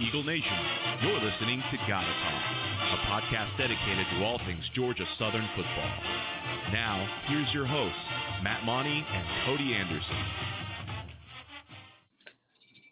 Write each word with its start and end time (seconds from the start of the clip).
Eagle 0.00 0.24
Nation, 0.24 0.58
you're 1.02 1.20
listening 1.20 1.62
to 1.70 1.76
Gotta 1.88 2.06
Talk, 2.06 2.42
a 2.92 2.96
podcast 3.06 3.56
dedicated 3.56 4.06
to 4.10 4.24
all 4.24 4.38
things 4.38 4.64
Georgia 4.74 5.04
Southern 5.18 5.48
football. 5.54 5.90
Now, 6.72 7.08
here's 7.26 7.52
your 7.54 7.64
hosts, 7.64 7.96
Matt 8.42 8.64
Monty 8.64 9.04
and 9.08 9.26
Cody 9.46 9.72
Anderson. 9.74 10.16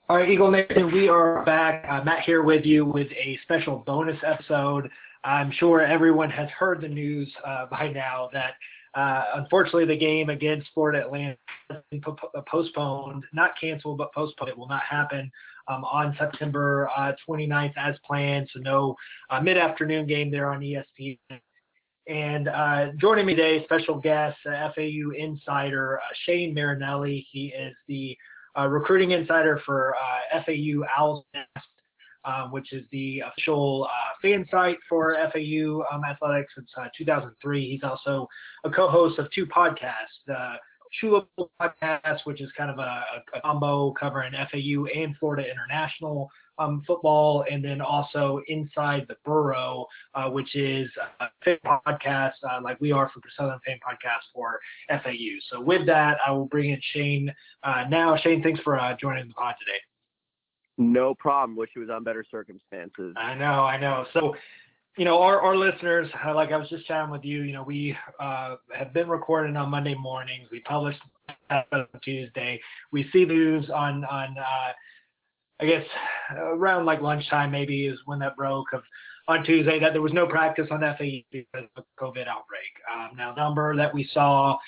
All 0.08 0.16
right, 0.18 0.30
Eagle 0.30 0.50
Nation, 0.50 0.92
we 0.92 1.08
are 1.08 1.44
back. 1.44 1.84
Uh, 1.88 2.04
Matt 2.04 2.20
here 2.20 2.42
with 2.42 2.64
you 2.64 2.84
with 2.84 3.08
a 3.12 3.38
special 3.42 3.82
bonus 3.84 4.18
episode. 4.24 4.88
I'm 5.24 5.50
sure 5.52 5.80
everyone 5.80 6.30
has 6.30 6.48
heard 6.50 6.80
the 6.80 6.88
news 6.88 7.32
uh, 7.44 7.66
by 7.66 7.88
now 7.88 8.30
that 8.32 8.54
uh, 8.94 9.24
unfortunately 9.34 9.86
the 9.86 9.96
game 9.96 10.30
against 10.30 10.68
Florida 10.74 11.04
Atlantic 11.06 11.38
postponed, 12.46 13.24
not 13.32 13.58
canceled, 13.58 13.98
but 13.98 14.12
postponed. 14.12 14.50
It 14.50 14.58
will 14.58 14.68
not 14.68 14.82
happen 14.82 15.30
um, 15.68 15.84
on 15.84 16.14
September 16.18 16.90
uh, 16.96 17.12
29th 17.28 17.72
as 17.76 17.96
planned. 18.04 18.48
So 18.52 18.60
no 18.60 18.96
uh, 19.30 19.40
mid-afternoon 19.40 20.06
game 20.06 20.30
there 20.30 20.50
on 20.50 20.60
ESPN. 20.60 21.18
And 22.08 22.48
uh, 22.48 22.88
joining 23.00 23.26
me 23.26 23.34
today, 23.34 23.62
special 23.64 23.98
guest, 23.98 24.36
uh, 24.44 24.70
FAU 24.74 25.12
insider 25.16 26.00
uh, 26.00 26.14
Shane 26.26 26.52
Marinelli. 26.52 27.26
He 27.30 27.46
is 27.48 27.74
the 27.86 28.16
recruiting 28.68 29.12
insider 29.12 29.62
for 29.64 29.94
FAU 30.44 30.82
Owls 30.98 31.24
which 32.50 32.72
is 32.72 32.84
the 32.90 33.20
official 33.20 33.88
uh, 33.90 34.14
fan 34.20 34.46
site 34.50 34.78
for 34.88 35.16
FAU 35.32 35.82
um, 35.92 36.04
athletics 36.04 36.52
since 36.54 36.70
uh, 36.76 36.88
2003. 36.96 37.70
He's 37.70 37.82
also 37.82 38.28
a 38.64 38.70
co-host 38.70 39.18
of 39.18 39.30
two 39.30 39.46
podcasts, 39.46 40.22
the 40.26 40.54
Shula 41.00 41.26
podcast, 41.60 42.20
which 42.24 42.40
is 42.40 42.50
kind 42.56 42.70
of 42.70 42.78
a, 42.78 43.04
a, 43.34 43.40
combo 43.40 43.92
covering 43.92 44.32
FAU 44.32 44.84
and 44.94 45.16
Florida 45.18 45.44
International 45.50 46.28
um, 46.58 46.82
football, 46.86 47.44
and 47.50 47.64
then 47.64 47.80
also 47.80 48.42
Inside 48.48 49.06
the 49.08 49.16
Burrow, 49.24 49.86
uh, 50.14 50.28
which 50.28 50.54
is 50.54 50.90
a 51.20 51.28
podcast 51.64 52.34
uh, 52.48 52.60
like 52.62 52.78
we 52.80 52.92
are 52.92 53.10
for 53.12 53.20
the 53.20 53.30
Southern 53.36 53.58
Fan 53.66 53.78
Podcast 53.78 54.20
for 54.34 54.60
FAU. 54.90 55.38
So 55.50 55.60
with 55.60 55.86
that, 55.86 56.18
I 56.26 56.30
will 56.32 56.46
bring 56.46 56.70
in 56.70 56.80
Shane 56.92 57.32
uh, 57.62 57.84
now. 57.88 58.16
Shane, 58.16 58.42
thanks 58.42 58.60
for 58.60 58.78
joining 59.00 59.28
the 59.28 59.34
pod 59.34 59.54
today. 59.58 59.78
No 60.78 61.14
problem. 61.14 61.56
Wish 61.56 61.70
it 61.76 61.80
was 61.80 61.90
on 61.90 62.04
better 62.04 62.24
circumstances. 62.30 63.14
I 63.16 63.34
know, 63.34 63.64
I 63.64 63.78
know. 63.78 64.06
So 64.12 64.34
you 64.96 65.06
know, 65.06 65.22
our, 65.22 65.40
our 65.40 65.56
listeners, 65.56 66.08
uh, 66.24 66.34
like 66.34 66.52
I 66.52 66.56
was 66.58 66.68
just 66.68 66.86
chatting 66.86 67.10
with 67.10 67.24
you, 67.24 67.42
you 67.42 67.52
know, 67.52 67.62
we 67.62 67.96
uh, 68.20 68.56
have 68.76 68.92
been 68.92 69.08
recording 69.08 69.56
on 69.56 69.70
Monday 69.70 69.94
mornings. 69.94 70.48
We 70.50 70.60
published 70.60 71.00
on 71.50 71.86
Tuesday. 72.02 72.60
We 72.90 73.08
see 73.10 73.24
news 73.24 73.70
on, 73.70 74.04
on 74.04 74.36
uh, 74.38 74.72
I 75.60 75.66
guess, 75.66 75.84
around 76.36 76.84
like 76.84 77.00
lunchtime 77.00 77.50
maybe 77.50 77.86
is 77.86 77.98
when 78.04 78.18
that 78.18 78.36
broke 78.36 78.72
of 78.74 78.82
on 79.28 79.44
Tuesday 79.44 79.78
that 79.78 79.92
there 79.92 80.02
was 80.02 80.12
no 80.12 80.26
practice 80.26 80.66
on 80.70 80.80
FAU 80.80 81.22
because 81.30 81.68
of 81.76 81.84
the 81.84 81.84
COVID 81.98 82.26
outbreak. 82.26 82.72
Um, 82.92 83.16
now, 83.16 83.32
number 83.34 83.74
that 83.76 83.94
we 83.94 84.10
saw 84.12 84.58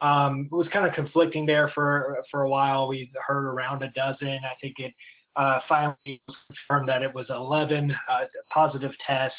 um, 0.00 0.48
was 0.50 0.68
kind 0.72 0.86
of 0.86 0.94
conflicting 0.94 1.44
there 1.44 1.70
for 1.74 2.22
for 2.30 2.42
a 2.42 2.48
while. 2.48 2.86
We 2.86 3.10
heard 3.26 3.44
around 3.44 3.82
a 3.82 3.90
dozen. 3.90 4.28
I 4.28 4.54
think 4.60 4.78
it 4.78 4.94
uh, 5.36 5.60
finally 5.68 6.22
confirmed 6.48 6.88
that 6.88 7.02
it 7.02 7.14
was 7.14 7.26
11 7.30 7.94
uh, 8.08 8.24
positive 8.50 8.92
tests 9.06 9.36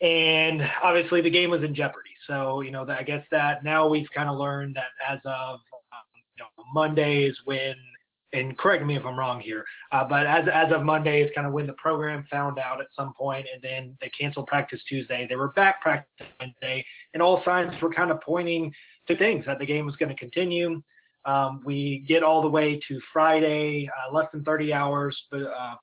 and 0.00 0.62
obviously 0.82 1.20
the 1.20 1.30
game 1.30 1.50
was 1.50 1.62
in 1.62 1.74
jeopardy. 1.74 2.10
So 2.26 2.60
you 2.60 2.70
know, 2.70 2.86
I 2.88 3.02
guess 3.02 3.24
that 3.30 3.64
now 3.64 3.88
we've 3.88 4.08
kind 4.14 4.28
of 4.28 4.36
learned 4.38 4.76
that 4.76 4.90
as 5.08 5.20
of 5.24 5.54
um, 5.54 6.06
you 6.36 6.42
know 6.42 6.64
Monday 6.74 7.24
is 7.24 7.38
when, 7.44 7.74
and 8.32 8.56
correct 8.58 8.84
me 8.84 8.96
if 8.96 9.06
I'm 9.06 9.18
wrong 9.18 9.40
here, 9.40 9.64
uh, 9.92 10.04
but 10.04 10.26
as 10.26 10.46
as 10.52 10.72
of 10.72 10.82
Monday 10.82 11.22
is 11.22 11.30
kind 11.34 11.46
of 11.46 11.52
when 11.52 11.66
the 11.66 11.72
program 11.74 12.26
found 12.30 12.58
out 12.58 12.80
at 12.80 12.88
some 12.94 13.14
point, 13.14 13.46
and 13.52 13.62
then 13.62 13.96
they 14.00 14.10
canceled 14.10 14.48
practice 14.48 14.80
Tuesday. 14.88 15.26
They 15.28 15.36
were 15.36 15.48
back 15.52 15.80
practice 15.80 16.26
Wednesday, 16.40 16.84
and 17.14 17.22
all 17.22 17.42
signs 17.44 17.80
were 17.80 17.92
kind 17.92 18.10
of 18.10 18.20
pointing 18.20 18.72
to 19.08 19.16
things 19.16 19.46
that 19.46 19.58
the 19.58 19.66
game 19.66 19.86
was 19.86 19.96
going 19.96 20.10
to 20.10 20.16
continue. 20.16 20.82
Um, 21.26 21.60
we 21.64 22.04
get 22.06 22.22
all 22.22 22.40
the 22.40 22.48
way 22.48 22.80
to 22.88 23.00
Friday, 23.12 23.88
uh, 23.88 24.14
less 24.14 24.26
than 24.32 24.44
30 24.44 24.72
hours, 24.72 25.20
but 25.30 25.42
uh, 25.42 25.74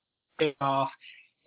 off 0.62 0.90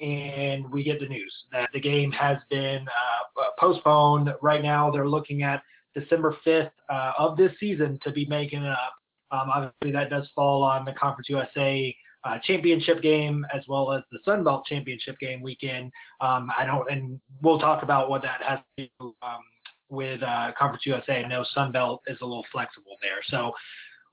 and 0.01 0.71
we 0.71 0.85
get 0.85 1.01
the 1.01 1.07
news 1.07 1.33
that 1.53 1.71
the 1.73 1.81
game 1.81 2.13
has 2.13 2.39
been 2.51 2.87
uh, 2.87 3.43
postponed. 3.59 4.33
Right 4.43 4.63
now, 4.63 4.91
they're 4.91 5.09
looking 5.09 5.43
at 5.43 5.63
December 5.95 6.37
5th 6.47 6.71
uh, 6.91 7.13
of 7.19 7.37
this 7.37 7.53
season 7.59 7.99
to 8.05 8.13
be 8.13 8.27
making 8.27 8.63
it 8.63 8.73
up. 8.73 8.95
Um, 9.31 9.51
obviously, 9.51 9.93
that 9.93 10.11
does 10.11 10.29
fall 10.35 10.63
on 10.63 10.85
the 10.85 10.93
Conference 10.93 11.29
USA 11.29 11.97
uh, 12.25 12.39
championship 12.45 13.03
game 13.03 13.47
as 13.55 13.63
well 13.69 13.93
as 13.93 14.03
the 14.13 14.19
Sun 14.25 14.45
Belt 14.45 14.67
championship 14.67 15.19
game 15.19 15.41
weekend. 15.41 15.91
Um, 16.21 16.51
I 16.57 16.67
don't, 16.67 16.91
and 16.91 17.21
we'll 17.43 17.59
talk 17.59 17.83
about 17.83 18.11
what 18.11 18.23
that 18.23 18.43
has 18.43 18.59
to 18.79 18.89
do 19.01 19.15
um, 19.23 19.41
with 19.89 20.23
uh, 20.23 20.53
Conference 20.59 20.85
USA. 20.85 21.25
I 21.25 21.29
know 21.29 21.45
Sun 21.55 21.73
Belt 21.73 22.03
is 22.07 22.19
a 22.21 22.27
little 22.27 22.47
flexible 22.53 22.97
there, 23.01 23.23
so 23.29 23.53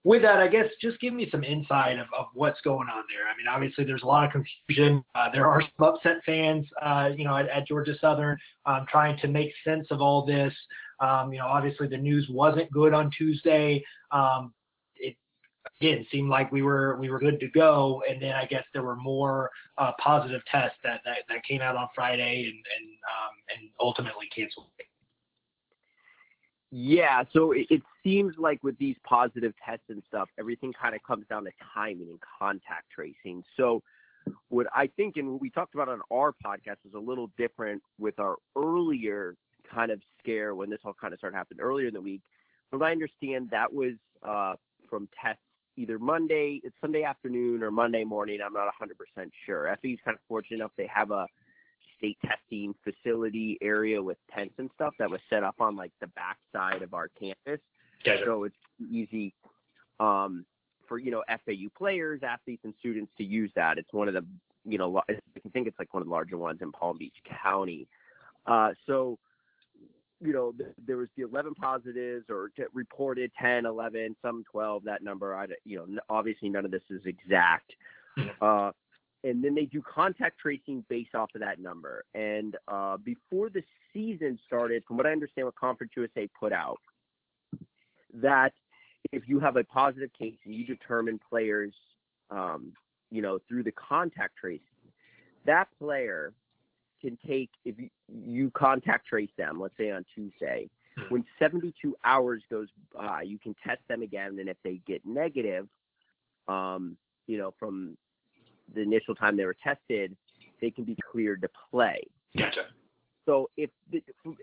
with 0.04 0.22
that, 0.24 0.40
I 0.40 0.48
guess 0.48 0.66
just 0.82 1.00
give 1.00 1.14
me 1.14 1.30
some 1.32 1.44
insight 1.44 1.98
of, 1.98 2.08
of 2.18 2.26
what's 2.34 2.60
going 2.62 2.90
on 2.90 3.04
there. 3.10 3.28
I 3.28 3.38
mean, 3.38 3.48
obviously 3.50 3.86
there's 3.86 4.04
a 4.04 4.08
lot 4.08 4.26
of 4.26 4.32
confusion. 4.32 5.04
Uh, 5.16 5.30
there 5.32 5.48
are 5.48 5.62
some 5.62 5.88
upset 5.88 6.18
fans, 6.26 6.66
uh, 6.82 7.12
you 7.16 7.24
know, 7.24 7.38
at, 7.38 7.48
at, 7.48 7.68
Georgia 7.68 7.94
Southern 8.02 8.38
um, 8.66 8.86
trying 8.90 9.18
to 9.20 9.28
make 9.28 9.52
sense 9.64 9.88
of 9.92 10.02
all 10.02 10.26
this. 10.26 10.54
Um, 11.00 11.32
you 11.32 11.40
know, 11.40 11.48
obviously 11.48 11.88
the 11.88 11.98
news 11.98 12.28
wasn't 12.30 12.70
good 12.72 12.94
on 12.94 13.12
Tuesday. 13.18 13.84
Um, 14.12 14.54
it 14.98 15.16
again 15.80 16.06
seemed 16.12 16.30
like 16.30 16.52
we 16.52 16.62
were 16.62 16.98
we 17.00 17.10
were 17.10 17.20
good 17.20 17.40
to 17.40 17.48
go, 17.50 18.04
and 18.08 18.22
then 18.22 18.34
I 18.34 18.46
guess 18.46 18.64
there 18.74 18.84
were 18.84 18.98
more 18.98 19.50
uh, 19.78 19.92
positive 20.00 20.42
tests 20.52 20.78
that, 20.84 21.02
that 21.06 21.20
that 21.30 21.44
came 21.46 21.62
out 21.62 21.78
on 21.78 21.88
Friday 21.96 22.44
and 22.44 22.54
and 22.54 22.90
um, 23.08 23.58
and 23.58 23.70
ultimately 23.80 24.28
canceled. 24.36 24.68
Yeah, 26.76 27.24
so 27.32 27.52
it, 27.52 27.68
it, 27.70 27.84
seems 28.04 28.34
like 28.40 28.64
with 28.64 28.76
these 28.80 28.96
positive 29.08 29.54
tests 29.64 29.86
and 29.90 30.02
stuff, 30.08 30.28
everything 30.40 30.74
kind 30.74 30.96
of 30.96 31.04
comes 31.04 31.24
down 31.30 31.44
to 31.44 31.52
timing 31.72 32.10
and 32.10 32.20
contact 32.40 32.90
tracing. 32.90 33.44
So, 33.56 33.84
what 34.50 34.66
I 34.76 34.88
think 34.88 35.18
and 35.18 35.34
what 35.34 35.42
we 35.42 35.52
talked 35.52 35.76
about 35.76 35.88
on 35.88 36.02
our 36.12 36.34
podcast 36.44 36.78
is 36.84 36.96
a 36.96 37.00
little 37.00 37.30
different 37.38 37.84
with 38.00 38.20
our 38.20 38.38
earlier 38.58 39.36
kind 39.72 39.92
of 39.92 40.02
scare 40.18 40.56
when 40.56 40.72
this 40.72 40.80
all 40.84 40.96
kind 41.00 41.14
of 41.14 41.20
started 41.20 41.38
happening 41.38 41.62
earlier 41.62 41.90
in 41.90 41.94
the 41.94 42.02
week. 42.02 42.22
From 42.72 42.80
what 42.80 42.88
I 42.88 42.92
understand, 42.92 43.50
that 43.52 43.72
was 43.72 43.94
uh, 44.28 44.56
from 44.90 45.08
tests 45.24 45.44
either 45.78 46.00
Monday, 46.00 46.60
it's 46.64 46.76
Sunday 46.82 47.04
afternoon 47.04 47.62
or 47.62 47.70
Monday 47.70 48.04
morning. 48.04 48.40
I'm 48.44 48.54
not 48.54 48.68
100% 48.82 49.30
sure. 49.46 49.78
FE's 49.80 50.00
kind 50.04 50.16
of 50.16 50.22
fortunate 50.28 50.58
enough 50.58 50.72
they 50.76 50.90
have 50.92 51.12
a 51.12 51.28
state 52.04 52.18
testing 52.26 52.76
facility 52.84 53.58
area 53.62 54.02
with 54.02 54.18
tents 54.36 54.54
and 54.58 54.70
stuff 54.76 54.94
that 55.00 55.10
was 55.10 55.22
set 55.30 55.44
up 55.44 55.56
on 55.60 55.76
like 55.76 55.92
the 56.02 56.08
back 56.08 56.38
side 56.52 56.82
of 56.82 56.94
our 56.94 57.08
campus. 57.08 57.62
Gotcha. 58.04 58.24
So 58.26 58.44
it's 58.44 58.56
easy 58.92 59.34
um, 60.00 60.46
for 60.88 61.00
you 61.00 61.12
know 61.12 61.24
FAU 61.28 61.70
players, 61.78 62.22
athletes, 62.24 62.64
and 62.66 62.74
students 62.80 63.12
to 63.18 63.24
use 63.24 63.52
that. 63.56 63.78
It's 63.78 63.94
one 63.94 64.08
of 64.08 64.14
the 64.14 64.26
you 64.66 64.78
know 64.78 65.02
I 65.10 65.50
think 65.54 65.68
it's 65.68 65.80
like 65.80 65.94
one 65.94 66.02
of 66.02 66.08
the 66.08 66.14
larger 66.14 66.38
ones 66.38 66.60
in 66.62 66.72
Palm 66.72 66.98
Beach 66.98 67.16
County. 67.42 67.88
Uh, 68.46 68.72
so 68.86 69.18
you 70.20 70.34
know 70.34 70.52
th- 70.52 70.74
there 70.86 70.98
was 70.98 71.08
the 71.16 71.24
11 71.24 71.56
positives 71.56 72.26
or 72.30 72.50
t- 72.56 72.64
reported 72.74 73.32
10, 73.42 73.66
11, 73.66 74.16
some 74.22 74.44
12. 74.52 74.84
That 74.84 75.02
number, 75.02 75.36
I 75.36 75.48
you 75.64 75.78
know 75.78 76.02
obviously 76.10 76.50
none 76.50 76.66
of 76.66 76.72
this 76.72 76.84
is 76.90 77.02
exact. 77.06 77.72
Mm-hmm. 78.18 78.44
Uh, 78.44 78.72
and 79.24 79.44
then 79.44 79.56
they 79.56 79.66
do 79.66 79.82
contact 79.82 80.40
tracing 80.40 80.84
based 80.90 81.16
off 81.16 81.30
of 81.34 81.42
that 81.42 81.60
number. 81.60 82.04
And 82.14 82.58
uh, 82.68 82.98
before 82.98 83.50
the 83.50 83.64
season 83.94 84.38
started, 84.46 84.84
from 84.86 84.98
what 84.98 85.06
I 85.06 85.12
understand, 85.12 85.46
what 85.46 85.56
Conference 85.56 85.94
USA 85.96 86.28
put 86.40 86.52
out, 86.52 86.80
that 88.16 88.54
if 89.12 89.24
you 89.28 89.40
have 89.40 89.56
a 89.56 89.64
positive 89.64 90.10
case 90.18 90.36
and 90.46 90.54
you 90.54 90.66
determine 90.66 91.20
players, 91.30 91.74
um, 92.30 92.74
you 93.12 93.22
know, 93.22 93.40
through 93.48 93.64
the 93.64 93.72
contact 93.72 94.38
tracing, 94.38 94.62
that 95.46 95.68
player 95.80 96.34
can 97.02 97.18
take 97.28 97.50
if 97.66 97.76
you, 97.78 97.90
you 98.08 98.52
contact 98.52 99.08
trace 99.08 99.30
them, 99.38 99.60
let's 99.60 99.76
say 99.78 99.92
on 99.92 100.06
Tuesday. 100.16 100.70
Hmm. 100.98 101.04
When 101.10 101.26
72 101.40 101.96
hours 102.04 102.44
goes 102.50 102.68
by, 102.94 103.24
you 103.24 103.40
can 103.40 103.56
test 103.66 103.82
them 103.88 104.02
again, 104.02 104.38
and 104.40 104.50
if 104.50 104.58
they 104.64 104.80
get 104.86 105.06
negative, 105.06 105.68
um, 106.48 106.98
you 107.28 107.38
know, 107.38 107.54
from 107.60 107.98
the 108.74 108.82
initial 108.82 109.16
time 109.16 109.38
they 109.38 109.46
were 109.46 109.56
tested, 109.64 110.16
they 110.62 110.72
can 110.72 110.84
be 110.84 110.98
cleared 111.12 111.42
to 111.42 111.50
play. 111.72 112.02
Gotcha. 112.38 112.66
So 113.26 113.50
if 113.58 113.70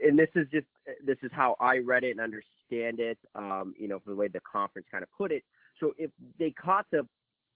and 0.02 0.19
this 0.19 0.28
is 0.34 0.46
just 0.50 0.67
this 1.05 1.19
is 1.22 1.31
how 1.32 1.56
I 1.61 1.78
read 1.78 2.05
it 2.05 2.12
and 2.12 2.20
understand 2.20 3.00
it, 3.00 3.19
um, 3.34 3.75
you 3.78 3.88
know, 3.88 3.99
from 3.99 4.14
the 4.14 4.17
way 4.17 4.28
the 4.28 4.40
conference 4.40 4.87
kind 4.90 5.02
of 5.02 5.11
put 5.17 5.32
it. 5.32 5.44
So 5.81 5.93
if 5.99 6.11
they 6.38 6.50
caught 6.50 6.87
the 6.90 7.06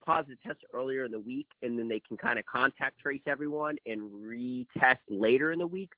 positive 0.04 0.38
test 0.42 0.58
earlier 0.74 1.04
in 1.04 1.12
the 1.12 1.20
week 1.20 1.46
and 1.62 1.78
then 1.78 1.88
they 1.88 2.00
can 2.00 2.16
kind 2.16 2.38
of 2.38 2.44
contact 2.44 3.00
trace 3.00 3.22
everyone 3.26 3.76
and 3.86 4.02
retest 4.10 4.98
later 5.08 5.52
in 5.52 5.58
the 5.58 5.66
week, 5.66 5.92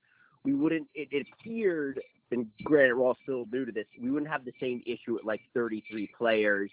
we 0.45 0.55
wouldn't. 0.55 0.87
It, 0.95 1.09
it 1.11 1.27
appeared, 1.33 2.01
and 2.31 2.47
granted, 2.63 2.95
we're 2.95 3.07
all 3.07 3.17
still 3.25 3.47
new 3.53 3.65
to 3.65 3.73
this, 3.73 3.87
we 4.01 4.11
wouldn't 4.11 4.31
have 4.31 4.45
the 4.45 4.53
same 4.61 4.83
issue 4.87 5.19
at 5.19 5.25
like 5.25 5.41
33 5.55 6.11
players. 6.17 6.71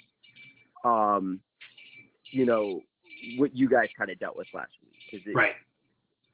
Um, 0.83 1.39
you 2.31 2.45
know, 2.45 2.81
what 3.37 3.55
you 3.55 3.69
guys 3.69 3.87
kind 3.97 4.09
of 4.09 4.19
dealt 4.19 4.37
with 4.37 4.47
last 4.53 4.71
week. 4.83 5.23
It, 5.25 5.35
right. 5.35 5.53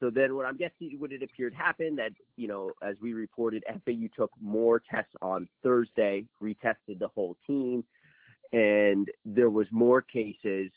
So 0.00 0.08
then 0.08 0.34
what 0.34 0.46
I'm 0.46 0.56
guessing 0.56 0.96
what 0.98 1.12
it 1.12 1.22
appeared 1.22 1.54
happened 1.54 1.98
that, 1.98 2.12
you 2.36 2.48
know, 2.48 2.72
as 2.82 2.96
we 3.02 3.12
reported, 3.12 3.62
FAU 3.84 4.08
took 4.16 4.30
more 4.40 4.82
tests 4.90 5.12
on 5.20 5.46
Thursday, 5.62 6.24
retested 6.42 6.98
the 6.98 7.08
whole 7.14 7.36
team, 7.46 7.84
and 8.52 9.08
there 9.26 9.50
was 9.50 9.66
more 9.70 10.00
cases, 10.00 10.70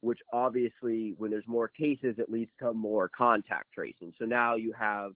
which 0.00 0.18
obviously 0.32 1.14
when 1.18 1.30
there's 1.30 1.46
more 1.46 1.68
cases, 1.68 2.16
it 2.18 2.30
leads 2.30 2.50
to 2.60 2.72
more 2.72 3.10
contact 3.16 3.66
tracing. 3.74 4.14
So 4.18 4.24
now 4.24 4.54
you 4.56 4.72
have 4.72 5.12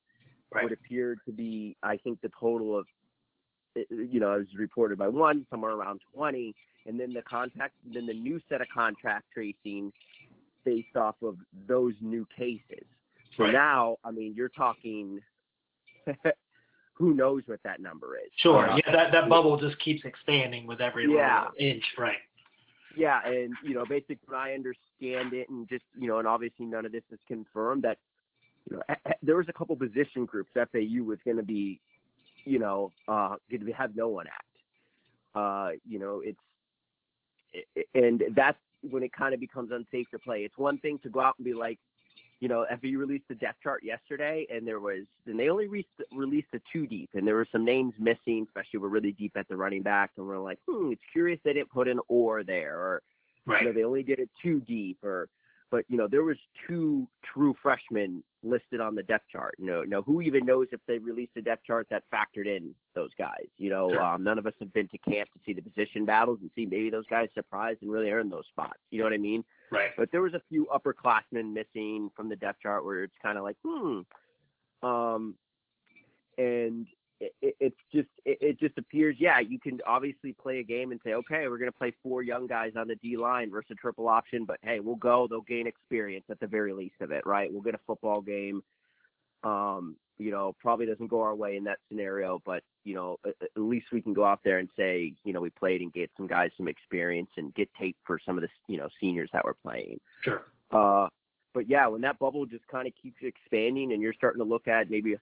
Right. 0.50 0.64
what 0.64 0.73
appeared 0.73 1.20
to 1.26 1.32
be, 1.32 1.76
I 1.82 1.99
think, 1.99 2.20
the 2.23 2.31
total 2.40 2.79
of, 2.79 2.87
eh, 3.76 3.81
eh, 3.81 3.94
you 4.11 4.19
know, 4.19 4.32
it 4.32 4.38
was 4.38 4.55
reported 4.56 4.96
by 4.99 5.08
one, 5.08 5.46
somewhere 5.50 5.73
around 5.73 6.00
20, 6.14 6.55
and 6.87 6.99
then 6.99 7.12
the 7.12 7.23
contact, 7.23 7.75
then 7.85 8.06
the 8.06 8.14
new 8.14 8.40
set 8.49 8.62
of 8.62 8.69
contact 8.73 9.26
tracing 9.32 9.93
based 10.69 10.97
off 10.97 11.17
of 11.23 11.37
those 11.67 11.94
new 12.03 12.26
cases. 12.37 12.85
So 13.37 13.44
Right. 13.44 13.53
now, 13.53 13.97
I 14.05 14.11
mean, 14.11 14.35
you're 14.35 14.50
talking, 14.50 15.20
who 16.93 17.15
knows 17.15 17.43
what 17.47 17.62
that 17.62 17.81
number 17.81 18.17
is? 18.17 18.31
Sure. 18.37 18.69
Uh, 18.69 18.76
Yeah, 18.76 18.93
that, 18.93 19.12
that 19.12 19.29
bubble 19.31 19.56
just 19.59 19.79
keeps 19.79 20.05
expanding 20.05 20.67
with 20.67 20.81
every 20.81 21.11
Yeah. 21.11 21.49
inch. 21.59 21.85
Right. 21.97 22.19
Yeah, 22.97 23.25
and 23.25 23.55
you 23.62 23.75
know, 23.75 23.85
basically, 23.87 24.19
when 24.26 24.41
I 24.41 24.55
understand 24.55 25.32
it, 25.32 25.49
and 25.50 25.69
just 25.69 25.85
you 25.97 26.09
know, 26.09 26.19
and 26.19 26.26
obviously 26.26 26.65
none 26.67 26.85
of 26.85 26.91
this 26.91 27.05
is 27.12 27.19
confirmed. 27.29 27.82
That 27.82 27.99
you 28.69 28.76
know, 28.76 28.82
there 29.23 29.37
was 29.37 29.47
a 29.49 29.53
couple 29.53 29.76
position 29.76 30.25
groups 30.25 30.50
FAU 30.55 31.05
was 31.05 31.19
going 31.25 31.37
to 31.37 31.43
be, 31.44 31.81
you 32.44 32.59
know, 32.59 32.91
uh, 33.06 33.37
going 33.50 33.64
to 33.64 33.73
have 33.73 33.94
no 33.94 34.09
one 34.09 34.26
at. 34.26 35.38
Uh, 35.41 35.71
you 35.87 35.99
know, 35.99 36.23
it's 36.25 36.41
and 37.94 38.25
that's 38.35 38.59
when 38.82 39.02
it 39.02 39.12
kind 39.12 39.34
of 39.34 39.40
becomes 39.40 39.70
unsafe 39.72 40.08
to 40.10 40.19
play. 40.19 40.40
It's 40.40 40.58
one 40.58 40.78
thing 40.78 40.98
to 41.02 41.08
go 41.08 41.20
out 41.20 41.34
and 41.38 41.44
be 41.44 41.54
like, 41.54 41.78
you 42.40 42.48
know, 42.48 42.64
FAU 42.70 42.96
released 42.96 43.25
the 43.28 43.34
depth 43.34 43.62
chart 43.62 43.82
yesterday, 43.82 44.46
and 44.48 44.66
there 44.66 44.78
was, 44.78 45.04
and 45.26 45.38
they 45.38 45.48
only 45.48 45.66
re- 45.66 45.86
released 46.12 46.46
the 46.52 46.60
two 46.72 46.86
deep, 46.86 47.10
and 47.14 47.26
there 47.26 47.34
were 47.34 47.48
some 47.50 47.64
names 47.64 47.94
missing, 47.98 48.46
especially 48.46 48.78
we're 48.78 48.88
really 48.88 49.12
deep 49.12 49.32
at 49.36 49.48
the 49.48 49.56
running 49.56 49.82
back, 49.82 50.12
and 50.16 50.26
we're 50.26 50.38
like, 50.38 50.58
hmm, 50.69 50.92
it's 50.92 51.02
curious 51.12 51.40
they 51.44 51.52
didn't 51.52 51.70
put 51.70 51.88
an 51.88 51.98
or 52.08 52.44
there, 52.44 52.76
or 52.76 53.02
Right. 53.46 53.62
you 53.62 53.69
know, 53.69 53.72
they 53.72 53.84
only 53.84 54.02
did 54.02 54.19
it 54.19 54.28
two 54.42 54.60
deep, 54.60 54.98
or 55.02 55.28
but 55.70 55.85
you 55.88 55.97
know, 55.97 56.09
there 56.09 56.23
was 56.23 56.37
two 56.67 57.06
true 57.25 57.55
freshmen 57.62 58.23
listed 58.43 58.81
on 58.81 58.94
the 58.94 59.03
depth 59.03 59.26
chart. 59.31 59.55
You 59.59 59.67
know, 59.67 59.82
now 59.82 60.03
who 60.03 60.20
even 60.20 60.47
knows 60.47 60.69
if 60.73 60.81
they 60.87 60.99
released 60.99 61.32
a 61.37 61.43
depth 61.43 61.65
chart 61.65 61.88
that 61.91 62.05
factored 62.12 62.47
in 62.47 62.75
those 62.94 63.11
guys? 63.19 63.47
You 63.56 63.70
know, 63.70 63.91
Sure. 63.91 64.03
um, 64.03 64.23
none 64.23 64.38
of 64.38 64.47
us 64.47 64.55
have 64.61 64.73
been 64.73 64.88
to 64.88 64.99
camp 64.99 65.29
to 65.32 65.41
see 65.44 65.53
the 65.53 65.62
position 65.62 66.05
battles 66.05 66.38
and 66.41 66.50
see 66.55 66.67
maybe 66.67 66.91
those 66.91 67.06
guys 67.06 67.29
surprised 67.35 67.82
and 67.82 67.91
really 67.91 68.11
earned 68.11 68.32
those 68.32 68.47
spots. 68.47 68.79
You 68.91 68.99
know 68.99 69.05
what 69.05 69.12
I 69.12 69.19
mean? 69.19 69.44
Right. 69.70 69.91
But 69.97 70.11
there 70.12 70.23
was 70.23 70.35
a 70.35 70.43
few 70.49 70.67
upperclassmen 70.67 71.53
missing 71.53 72.11
from 72.17 72.29
the 72.29 72.37
depth 72.37 72.61
chart 72.62 72.85
where 72.85 73.05
it's 73.05 73.19
kind 73.23 73.37
of 73.38 73.44
like, 73.44 73.56
hmm. 73.64 74.00
Um, 74.81 75.35
and 76.38 76.87
it, 77.20 77.35
it, 77.43 77.56
it's 77.61 77.81
just 77.93 78.09
it, 78.25 78.38
it 78.41 78.61
just 78.61 78.79
appears, 78.79 79.17
yeah, 79.19 79.41
you 79.41 79.59
can 79.59 79.81
obviously 79.87 80.32
play 80.32 80.61
a 80.61 80.62
game 80.62 80.93
and 80.93 81.00
say, 81.05 81.15
okay, 81.15 81.49
we're 81.49 81.59
going 81.59 81.70
to 81.70 81.76
play 81.76 81.93
four 82.03 82.23
young 82.23 82.47
guys 82.47 82.73
on 82.76 82.88
the 82.88 82.97
D 82.97 83.17
line 83.17 83.50
versus 83.50 83.70
a 83.73 83.75
triple 83.75 84.09
option, 84.09 84.44
but 84.44 84.59
hey, 84.62 84.81
we'll 84.81 84.97
go. 84.97 85.26
They'll 85.29 85.41
gain 85.41 85.67
experience 85.67 86.25
at 86.31 86.41
the 86.41 86.47
very 86.47 86.73
least 86.73 86.97
of 87.00 87.11
it, 87.11 87.26
right? 87.26 87.53
We'll 87.53 87.62
get 87.62 87.75
a 87.75 87.81
football 87.87 88.20
game. 88.20 88.62
Um, 89.44 89.97
you 90.19 90.32
know, 90.32 90.55
probably 90.61 90.87
doesn't 90.87 91.06
go 91.06 91.23
our 91.23 91.35
way 91.35 91.56
in 91.56 91.65
that 91.65 91.79
scenario, 91.88 92.43
but 92.44 92.62
you 92.85 92.94
know, 92.94 93.19
at, 93.25 93.35
at 93.43 93.62
least 93.62 93.87
we 93.93 94.03
can 94.03 94.12
go 94.12 94.25
out 94.25 94.41
there 94.44 94.59
and 94.59 94.69
say, 94.76 95.14
you 95.25 95.32
know, 95.32 95.41
we 95.41 95.50
played 95.50 95.81
and 95.81 95.93
get 95.93 96.11
some 96.17 96.26
guys 96.26 96.50
some 96.56 96.69
experience 96.69 97.31
and 97.37 97.55
get 97.55 97.69
tape 97.79 97.97
for 98.05 98.19
some 98.25 98.37
of 98.37 98.43
the 98.43 98.49
you 98.67 98.79
know 98.79 98.88
seniors 99.00 99.31
that 99.32 99.44
were 99.44 99.56
playing. 99.62 100.00
Sure. 100.23 100.44
Uh, 100.71 101.09
but 101.55 101.69
yeah, 101.69 101.87
when 101.87 102.00
that 102.03 102.19
bubble 102.19 102.47
just 102.47 102.67
kind 102.69 102.87
of 102.87 102.93
keeps 103.00 103.17
expanding 103.23 103.93
and 103.93 104.03
you're 104.03 104.12
starting 104.12 104.41
to 104.41 104.49
look 104.49 104.69
at 104.69 104.91
maybe 104.91 105.14
a, 105.14 105.19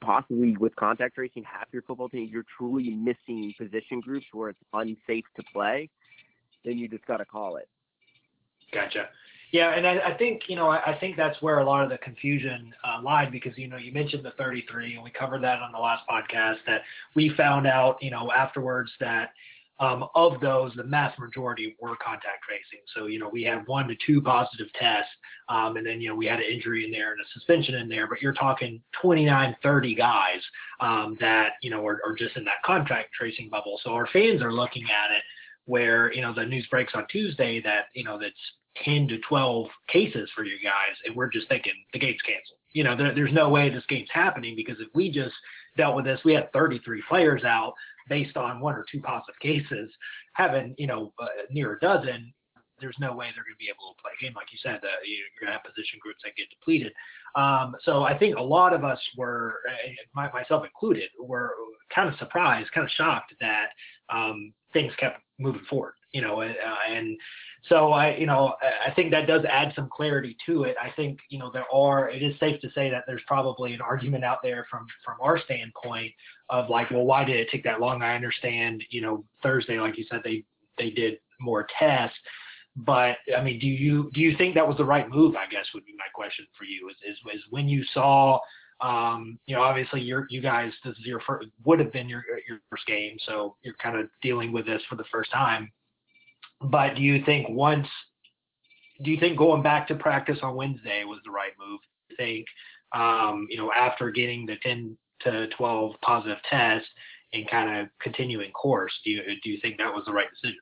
possibly 0.00 0.56
with 0.56 0.74
contact 0.76 1.14
tracing 1.14 1.44
half 1.44 1.66
your 1.72 1.82
football 1.82 2.08
team, 2.08 2.28
you're 2.30 2.44
truly 2.56 2.90
missing 2.90 3.54
position 3.58 4.00
groups 4.00 4.26
where 4.32 4.50
it's 4.50 4.60
unsafe 4.72 5.24
to 5.36 5.42
play, 5.52 5.88
then 6.64 6.78
you 6.78 6.88
just 6.88 7.06
got 7.06 7.18
to 7.18 7.24
call 7.24 7.56
it. 7.56 7.68
Gotcha. 8.72 9.08
Yeah, 9.50 9.74
and 9.74 9.86
I, 9.86 10.10
I 10.10 10.18
think 10.18 10.42
you 10.48 10.56
know 10.56 10.68
I, 10.68 10.92
I 10.92 10.98
think 10.98 11.16
that's 11.16 11.40
where 11.40 11.58
a 11.60 11.64
lot 11.64 11.82
of 11.82 11.88
the 11.88 11.96
confusion 11.98 12.74
uh, 12.84 13.00
lied 13.02 13.32
because 13.32 13.56
you 13.56 13.66
know 13.66 13.78
you 13.78 13.92
mentioned 13.92 14.24
the 14.24 14.32
33 14.32 14.94
and 14.94 15.02
we 15.02 15.10
covered 15.10 15.42
that 15.42 15.60
on 15.60 15.72
the 15.72 15.78
last 15.78 16.02
podcast 16.08 16.56
that 16.66 16.82
we 17.14 17.30
found 17.30 17.66
out 17.66 17.96
you 18.02 18.10
know 18.10 18.30
afterwards 18.30 18.90
that 19.00 19.30
um, 19.80 20.06
of 20.14 20.40
those 20.40 20.72
the 20.74 20.84
mass 20.84 21.16
majority 21.18 21.76
were 21.80 21.96
contact 21.96 22.44
tracing. 22.46 22.84
So 22.94 23.06
you 23.06 23.18
know 23.18 23.28
we 23.28 23.42
had 23.42 23.66
one 23.66 23.88
to 23.88 23.96
two 24.06 24.20
positive 24.20 24.72
tests 24.74 25.10
um, 25.48 25.76
and 25.76 25.86
then 25.86 26.00
you 26.00 26.08
know 26.08 26.14
we 26.14 26.26
had 26.26 26.40
an 26.40 26.46
injury 26.50 26.84
in 26.84 26.90
there 26.90 27.12
and 27.12 27.20
a 27.20 27.28
suspension 27.32 27.74
in 27.76 27.88
there, 27.88 28.06
but 28.06 28.20
you're 28.20 28.32
talking 28.34 28.82
29, 29.00 29.56
30 29.62 29.94
guys 29.94 30.40
um, 30.80 31.16
that 31.20 31.52
you 31.62 31.70
know 31.70 31.86
are, 31.86 32.00
are 32.04 32.14
just 32.14 32.36
in 32.36 32.44
that 32.44 32.62
contact 32.64 33.12
tracing 33.12 33.48
bubble. 33.48 33.80
So 33.82 33.92
our 33.92 34.06
fans 34.12 34.42
are 34.42 34.52
looking 34.52 34.84
at 34.84 35.14
it 35.16 35.22
where 35.64 36.12
you 36.12 36.22
know 36.22 36.34
the 36.34 36.44
news 36.44 36.66
breaks 36.70 36.92
on 36.94 37.06
Tuesday 37.10 37.60
that 37.62 37.86
you 37.94 38.04
know 38.04 38.18
that's 38.18 38.34
10 38.84 39.08
to 39.08 39.18
12 39.28 39.66
cases 39.88 40.30
for 40.34 40.44
you 40.44 40.56
guys, 40.62 40.96
and 41.04 41.16
we're 41.16 41.30
just 41.30 41.48
thinking 41.48 41.72
the 41.92 41.98
game's 41.98 42.22
canceled. 42.22 42.58
You 42.72 42.84
know, 42.84 42.94
there, 42.94 43.14
there's 43.14 43.32
no 43.32 43.48
way 43.48 43.70
this 43.70 43.84
game's 43.88 44.10
happening 44.12 44.54
because 44.54 44.76
if 44.78 44.88
we 44.94 45.10
just 45.10 45.34
dealt 45.76 45.96
with 45.96 46.04
this, 46.04 46.20
we 46.24 46.34
had 46.34 46.52
33 46.52 47.02
players 47.08 47.42
out 47.44 47.74
based 48.08 48.36
on 48.36 48.60
one 48.60 48.74
or 48.74 48.84
two 48.90 49.00
positive 49.00 49.38
cases, 49.40 49.90
having 50.34 50.74
you 50.78 50.86
know 50.86 51.12
uh, 51.20 51.26
near 51.50 51.74
a 51.74 51.80
dozen. 51.80 52.32
There's 52.80 52.96
no 53.00 53.12
way 53.12 53.26
they're 53.34 53.42
going 53.42 53.58
to 53.58 53.58
be 53.58 53.68
able 53.68 53.92
to 53.92 54.00
play 54.00 54.12
a 54.14 54.22
game 54.22 54.34
like 54.36 54.52
you 54.52 54.58
said. 54.62 54.78
Uh, 54.84 55.02
you're 55.02 55.26
going 55.40 55.48
to 55.48 55.58
have 55.58 55.64
position 55.64 55.98
groups 56.00 56.20
that 56.22 56.36
get 56.36 56.46
depleted. 56.48 56.92
Um, 57.34 57.74
so 57.82 58.04
I 58.04 58.16
think 58.16 58.36
a 58.36 58.42
lot 58.42 58.72
of 58.72 58.84
us 58.84 59.00
were, 59.16 59.56
my, 60.14 60.30
myself 60.30 60.64
included, 60.64 61.10
were 61.20 61.54
kind 61.92 62.08
of 62.08 62.16
surprised, 62.20 62.70
kind 62.70 62.84
of 62.84 62.90
shocked 62.92 63.34
that 63.40 63.70
um, 64.14 64.52
things 64.72 64.92
kept 65.00 65.20
moving 65.40 65.64
forward. 65.68 65.94
You 66.12 66.22
know, 66.22 66.40
uh, 66.40 66.54
and 66.88 67.18
so 67.68 67.92
I, 67.92 68.16
you 68.16 68.24
know, 68.24 68.54
I 68.86 68.90
think 68.92 69.10
that 69.10 69.26
does 69.26 69.44
add 69.44 69.72
some 69.76 69.90
clarity 69.92 70.36
to 70.46 70.62
it. 70.62 70.76
I 70.82 70.90
think, 70.96 71.18
you 71.28 71.38
know, 71.38 71.50
there 71.52 71.66
are. 71.72 72.08
It 72.08 72.22
is 72.22 72.38
safe 72.40 72.60
to 72.62 72.70
say 72.74 72.88
that 72.88 73.04
there's 73.06 73.22
probably 73.26 73.74
an 73.74 73.80
argument 73.82 74.24
out 74.24 74.38
there 74.42 74.66
from 74.70 74.86
from 75.04 75.16
our 75.20 75.38
standpoint 75.38 76.12
of 76.48 76.70
like, 76.70 76.90
well, 76.90 77.04
why 77.04 77.24
did 77.24 77.36
it 77.36 77.48
take 77.50 77.64
that 77.64 77.80
long? 77.80 78.02
I 78.02 78.14
understand, 78.14 78.84
you 78.88 79.02
know, 79.02 79.24
Thursday, 79.42 79.78
like 79.78 79.98
you 79.98 80.04
said, 80.10 80.20
they 80.24 80.44
they 80.78 80.90
did 80.90 81.18
more 81.40 81.66
tests, 81.78 82.16
but 82.76 83.16
I 83.36 83.42
mean, 83.42 83.58
do 83.58 83.66
you 83.66 84.10
do 84.14 84.20
you 84.20 84.36
think 84.36 84.54
that 84.54 84.66
was 84.66 84.78
the 84.78 84.84
right 84.84 85.08
move? 85.10 85.36
I 85.36 85.46
guess 85.50 85.66
would 85.74 85.84
be 85.84 85.94
my 85.98 86.08
question 86.14 86.46
for 86.56 86.64
you. 86.64 86.88
Is 86.88 86.96
is, 87.06 87.18
is 87.34 87.42
when 87.50 87.68
you 87.68 87.84
saw. 87.92 88.38
Um, 88.80 89.40
you 89.48 89.56
know, 89.56 89.62
obviously, 89.62 90.00
you're, 90.00 90.28
you 90.30 90.40
guys, 90.40 90.72
this 90.84 90.96
is 90.96 91.04
your 91.04 91.18
first, 91.26 91.48
would 91.64 91.80
have 91.80 91.92
been 91.92 92.08
your 92.08 92.22
your 92.46 92.60
first 92.70 92.86
game, 92.86 93.16
so 93.26 93.56
you're 93.62 93.74
kind 93.74 93.98
of 93.98 94.08
dealing 94.22 94.52
with 94.52 94.66
this 94.66 94.80
for 94.88 94.94
the 94.94 95.02
first 95.10 95.32
time. 95.32 95.72
But 96.60 96.96
do 96.96 97.02
you 97.02 97.24
think 97.24 97.48
once, 97.48 97.86
do 99.02 99.10
you 99.10 99.20
think 99.20 99.38
going 99.38 99.62
back 99.62 99.86
to 99.88 99.94
practice 99.94 100.38
on 100.42 100.56
Wednesday 100.56 101.04
was 101.04 101.20
the 101.24 101.30
right 101.30 101.52
move? 101.58 101.80
You 102.10 102.16
think, 102.16 102.46
um, 102.94 103.46
you 103.48 103.56
know, 103.56 103.72
after 103.72 104.10
getting 104.10 104.46
the 104.46 104.56
10 104.62 104.96
to 105.20 105.48
12 105.48 105.94
positive 106.02 106.38
tests 106.48 106.88
and 107.32 107.48
kind 107.48 107.80
of 107.80 107.88
continuing 108.00 108.50
course, 108.52 108.92
do 109.04 109.10
you 109.10 109.22
do 109.42 109.50
you 109.50 109.58
think 109.60 109.78
that 109.78 109.92
was 109.92 110.04
the 110.06 110.12
right 110.12 110.28
decision? 110.30 110.58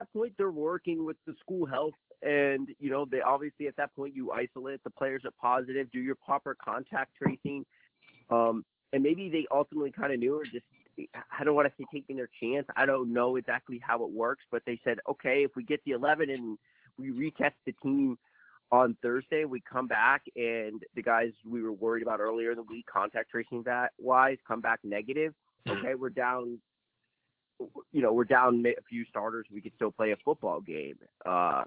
At 0.00 0.12
point, 0.12 0.32
they're 0.36 0.50
working 0.50 1.04
with 1.04 1.16
the 1.26 1.34
school 1.40 1.66
health, 1.66 1.94
and 2.22 2.68
you 2.78 2.90
know, 2.90 3.06
they 3.10 3.20
obviously 3.20 3.66
at 3.66 3.76
that 3.76 3.94
point 3.94 4.14
you 4.14 4.32
isolate 4.32 4.82
the 4.84 4.90
players 4.90 5.22
are 5.24 5.32
positive, 5.40 5.90
do 5.90 6.00
your 6.00 6.16
proper 6.16 6.56
contact 6.62 7.12
tracing, 7.20 7.64
um, 8.30 8.64
and 8.92 9.02
maybe 9.02 9.28
they 9.28 9.46
ultimately 9.52 9.90
kind 9.90 10.12
of 10.12 10.18
knew 10.18 10.36
or 10.36 10.44
just 10.44 10.64
I 11.38 11.44
don't 11.44 11.54
want 11.54 11.68
to 11.68 11.74
say 11.78 11.86
taking 11.92 12.16
their 12.16 12.30
chance. 12.40 12.66
I 12.76 12.86
don't 12.86 13.12
know 13.12 13.36
exactly 13.36 13.80
how 13.84 14.04
it 14.04 14.10
works, 14.10 14.44
but 14.50 14.62
they 14.66 14.80
said, 14.84 14.98
okay, 15.08 15.44
if 15.44 15.52
we 15.56 15.62
get 15.62 15.80
the 15.84 15.92
11 15.92 16.30
and 16.30 16.58
we 16.98 17.10
retest 17.10 17.52
the 17.66 17.72
team 17.82 18.18
on 18.70 18.96
Thursday, 19.02 19.44
we 19.44 19.62
come 19.70 19.86
back 19.86 20.22
and 20.36 20.82
the 20.94 21.02
guys 21.02 21.30
we 21.48 21.62
were 21.62 21.72
worried 21.72 22.02
about 22.02 22.20
earlier 22.20 22.50
in 22.50 22.56
the 22.56 22.62
week, 22.62 22.86
contact 22.92 23.30
tracing 23.30 23.62
that 23.64 23.92
wise, 23.98 24.38
come 24.46 24.60
back 24.60 24.80
negative. 24.82 25.34
Okay, 25.68 25.94
we're 25.94 26.10
down. 26.10 26.58
You 27.92 28.02
know, 28.02 28.12
we're 28.12 28.24
down 28.24 28.64
a 28.66 28.82
few 28.88 29.04
starters. 29.06 29.46
We 29.52 29.60
could 29.60 29.72
still 29.74 29.90
play 29.90 30.12
a 30.12 30.16
football 30.24 30.60
game. 30.60 30.96
Uh, 31.26 31.64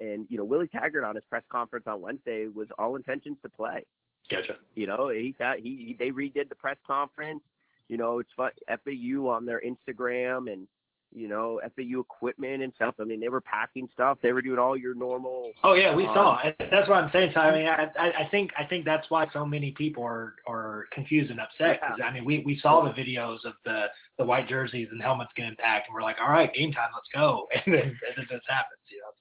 and 0.00 0.26
you 0.28 0.38
know, 0.38 0.44
Willie 0.44 0.68
Taggart 0.68 1.04
on 1.04 1.14
his 1.14 1.24
press 1.28 1.42
conference 1.50 1.84
on 1.86 2.00
Wednesday 2.00 2.46
was 2.46 2.68
all 2.78 2.96
intentions 2.96 3.36
to 3.42 3.48
play. 3.48 3.84
Gotcha. 4.30 4.56
You 4.74 4.86
know, 4.86 5.08
he 5.08 5.34
got 5.38 5.58
he, 5.58 5.86
he 5.88 5.96
they 5.98 6.10
redid 6.10 6.48
the 6.48 6.54
press 6.54 6.76
conference 6.86 7.42
you 7.88 7.96
know, 7.96 8.18
it's 8.18 8.30
fun, 8.36 8.50
FAU 8.68 9.28
on 9.28 9.46
their 9.46 9.62
Instagram 9.66 10.52
and, 10.52 10.68
you 11.14 11.26
know, 11.26 11.58
FAU 11.74 12.00
equipment 12.00 12.62
and 12.62 12.72
stuff. 12.74 12.94
I 13.00 13.04
mean, 13.04 13.18
they 13.18 13.30
were 13.30 13.40
packing 13.40 13.88
stuff. 13.94 14.18
They 14.22 14.32
were 14.32 14.42
doing 14.42 14.58
all 14.58 14.76
your 14.76 14.94
normal. 14.94 15.52
Oh 15.64 15.72
yeah, 15.72 15.94
we 15.94 16.06
um, 16.06 16.14
saw. 16.14 16.38
That's 16.70 16.86
what 16.86 17.02
I'm 17.02 17.10
saying. 17.12 17.30
So 17.32 17.40
I 17.40 17.56
mean, 17.56 17.66
I, 17.66 18.24
I 18.24 18.28
think 18.30 18.50
I 18.58 18.64
think 18.64 18.84
that's 18.84 19.08
why 19.08 19.26
so 19.32 19.46
many 19.46 19.70
people 19.72 20.04
are 20.04 20.34
are 20.46 20.84
confused 20.92 21.30
and 21.30 21.40
upset. 21.40 21.80
'cause, 21.80 21.98
I 22.04 22.12
mean, 22.12 22.26
we 22.26 22.40
we 22.44 22.58
saw 22.58 22.82
the 22.84 22.90
videos 22.90 23.46
of 23.46 23.54
the 23.64 23.86
the 24.18 24.24
white 24.24 24.48
jerseys 24.48 24.88
and 24.90 25.00
helmets 25.00 25.30
getting 25.34 25.56
packed, 25.56 25.88
and 25.88 25.94
we're 25.94 26.02
like, 26.02 26.20
all 26.20 26.28
right, 26.30 26.52
game 26.52 26.72
time, 26.72 26.90
let's 26.94 27.08
go. 27.14 27.48
And 27.64 27.74
then, 27.74 27.82
and 27.82 28.14
then 28.16 28.26
this 28.30 28.42
happens, 28.46 28.80
you 28.90 28.98
know. 28.98 29.12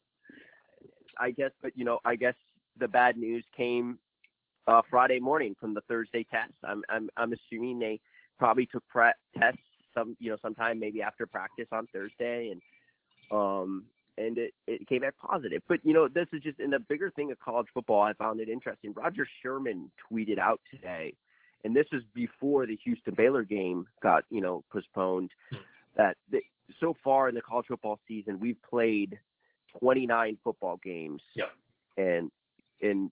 I 1.19 1.31
guess, 1.31 1.51
but 1.61 1.71
you 1.77 1.85
know, 1.85 1.99
I 2.03 2.15
guess 2.17 2.35
the 2.79 2.87
bad 2.87 3.17
news 3.17 3.45
came 3.55 3.97
uh, 4.67 4.81
Friday 4.89 5.19
morning 5.19 5.55
from 5.59 5.73
the 5.73 5.81
Thursday 5.87 6.25
test. 6.29 6.53
I'm 6.63 6.83
I'm 6.89 7.09
I'm 7.17 7.33
assuming 7.33 7.79
they 7.79 7.99
probably 8.37 8.65
took 8.65 8.87
pre- 8.87 9.11
tests 9.37 9.59
some 9.93 10.15
you 10.19 10.29
know 10.29 10.37
sometime 10.41 10.79
maybe 10.79 11.01
after 11.01 11.25
practice 11.25 11.67
on 11.71 11.87
Thursday 11.93 12.51
and 12.51 12.61
um 13.31 13.85
and 14.17 14.37
it, 14.37 14.53
it 14.65 14.87
came 14.87 15.01
back 15.01 15.15
positive. 15.17 15.61
But 15.67 15.79
you 15.83 15.93
know, 15.93 16.07
this 16.07 16.27
is 16.33 16.41
just 16.41 16.59
in 16.59 16.71
the 16.71 16.79
bigger 16.79 17.11
thing 17.11 17.31
of 17.31 17.39
college 17.39 17.67
football. 17.73 18.01
I 18.01 18.13
found 18.13 18.39
it 18.39 18.49
interesting. 18.49 18.93
Rodger 18.93 19.27
Sherman 19.41 19.91
tweeted 20.11 20.39
out 20.39 20.59
today, 20.71 21.13
and 21.63 21.75
this 21.75 21.85
is 21.91 22.01
before 22.13 22.65
the 22.65 22.77
Houston 22.83 23.13
Baylor 23.15 23.43
game 23.43 23.85
got 24.01 24.23
you 24.29 24.41
know 24.41 24.63
postponed. 24.71 25.31
That 25.95 26.17
the, 26.31 26.41
so 26.79 26.95
far 27.03 27.29
in 27.29 27.35
the 27.35 27.41
college 27.41 27.67
football 27.67 27.99
season, 28.07 28.39
we've 28.39 28.61
played 28.67 29.19
29 29.79 30.37
football 30.43 30.79
games. 30.83 31.21
Yep. 31.35 31.49
And 31.97 32.31
and 32.81 33.11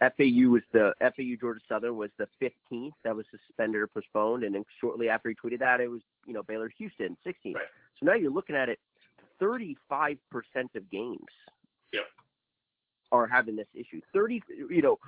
FAU 0.00 0.48
was 0.50 0.62
the 0.72 0.92
FAU 1.00 1.36
Georgia 1.40 1.60
Southern 1.68 1.96
was 1.96 2.10
the 2.18 2.28
15th 2.42 2.92
that 3.04 3.14
was 3.14 3.26
suspended 3.30 3.80
or 3.80 3.86
postponed, 3.86 4.44
and 4.44 4.54
then 4.54 4.64
shortly 4.80 5.08
after 5.08 5.28
he 5.28 5.34
tweeted 5.34 5.58
that, 5.60 5.80
it 5.80 5.88
was 5.88 6.00
you 6.26 6.32
know 6.32 6.42
Baylor 6.42 6.70
Houston 6.78 7.16
16th. 7.26 7.54
Right. 7.54 7.64
So 7.98 8.06
now 8.06 8.14
you're 8.14 8.30
looking 8.30 8.56
at 8.56 8.68
it, 8.68 8.78
35% 9.40 10.18
of 10.74 10.90
games 10.90 11.18
Yep. 11.92 12.02
are 13.12 13.26
having 13.26 13.56
this 13.56 13.68
issue. 13.74 14.00
30, 14.12 14.42
you 14.70 14.82
know, 14.82 14.98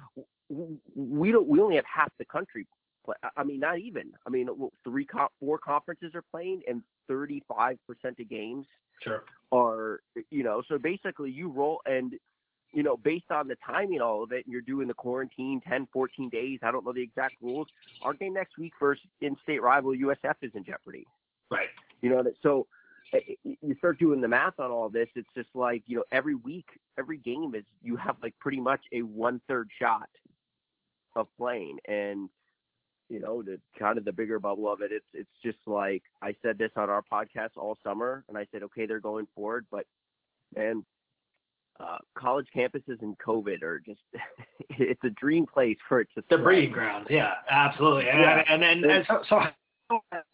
we 0.94 1.32
don't 1.32 1.46
we 1.49 1.61
only 1.61 1.76
have 1.76 1.85
half 1.92 2.12
the 2.18 2.25
country. 2.25 2.66
Play, 3.04 3.14
I 3.37 3.44
mean, 3.44 3.61
not 3.61 3.78
even. 3.78 4.12
I 4.26 4.30
mean, 4.30 4.49
three 4.85 5.06
four 5.40 5.58
conferences 5.58 6.14
are 6.14 6.25
playing, 6.30 6.62
and 6.68 6.82
35% 7.11 7.78
of 8.18 8.28
games 8.28 8.66
Sure. 9.02 9.25
are 9.52 10.00
you 10.30 10.42
know 10.42 10.62
so 10.66 10.78
basically 10.78 11.30
you 11.30 11.50
roll 11.50 11.82
and 11.85 12.14
you 12.76 12.83
know 12.83 12.97
based 12.99 13.30
on 13.30 13.49
the 13.49 13.56
timing 13.66 14.02
all 14.02 14.23
of 14.23 14.33
it 14.33 14.45
and 14.45 14.52
you're 14.52 14.61
doing 14.61 14.87
the 14.87 14.95
quarantine 14.95 15.61
10 15.66 15.88
14 15.92 16.28
days 16.28 16.59
i 16.62 16.71
don't 16.71 16.85
know 16.85 16.92
the 16.92 17.02
exact 17.02 17.35
rules 17.40 17.66
our 18.02 18.12
game 18.12 18.35
next 18.35 18.59
week 18.59 18.75
versus 18.78 19.02
in-state 19.23 19.62
rival 19.62 19.92
usf 19.92 20.35
is 20.42 20.52
in 20.54 20.62
jeopardy 20.62 21.06
Right. 21.50 21.68
you 22.02 22.11
know 22.11 22.23
that 22.23 22.35
so 22.42 22.66
eh, 23.14 23.21
eh, 23.47 23.54
you 23.62 23.75
start 23.78 23.99
doing 23.99 24.21
the 24.21 24.28
math 24.28 24.61
on 24.61 24.71
all 24.71 24.90
this 24.90 25.09
it's 25.16 25.28
just 25.35 25.49
like 25.54 25.83
you 25.87 25.97
know 25.97 26.04
every 26.12 26.35
week 26.35 26.66
every 26.99 27.16
game 27.16 27.54
is 27.54 27.64
you 27.83 27.97
have 27.97 28.16
like 28.23 28.35
pretty 28.38 28.61
much 28.61 28.80
a 28.92 29.00
one 29.00 29.40
third 29.49 29.71
shot 29.80 30.11
of 31.14 31.28
playing 31.38 31.78
and 31.88 32.28
you 33.09 33.21
know 33.21 33.42
the 33.42 33.59
kind 33.78 33.97
of 33.97 34.04
the 34.04 34.12
bigger 34.12 34.38
bubble 34.38 34.71
of 34.71 34.83
it 34.83 34.92
it's 34.92 35.06
it's 35.14 35.30
just 35.42 35.59
like 35.66 36.02
i 36.21 36.35
said 36.42 36.59
this 36.59 36.73
on 36.76 36.90
our 36.90 37.02
podcast 37.11 37.50
all 37.56 37.78
summer 37.83 38.23
and 38.28 38.37
i 38.37 38.47
said 38.52 38.62
okay 38.62 38.85
they're 38.85 39.00
going 39.00 39.26
forward 39.35 39.64
but 39.71 39.87
man 40.54 40.85
uh, 41.80 41.99
college 42.16 42.47
campuses 42.54 43.00
and 43.02 43.16
covid 43.18 43.62
are 43.62 43.80
just 43.80 44.00
it's 44.71 45.02
a 45.04 45.11
dream 45.11 45.47
place 45.47 45.76
for 45.88 46.00
it 46.00 46.09
to 46.14 46.23
The 46.30 46.38
breeding 46.38 46.73
grounds. 46.73 47.06
Yeah, 47.11 47.33
absolutely. 47.50 48.09
And 48.09 48.21
Yeah. 48.21 48.45
and 48.49 48.64
and, 48.64 48.85
and 48.85 49.06
so, 49.06 49.23
so 49.28 49.42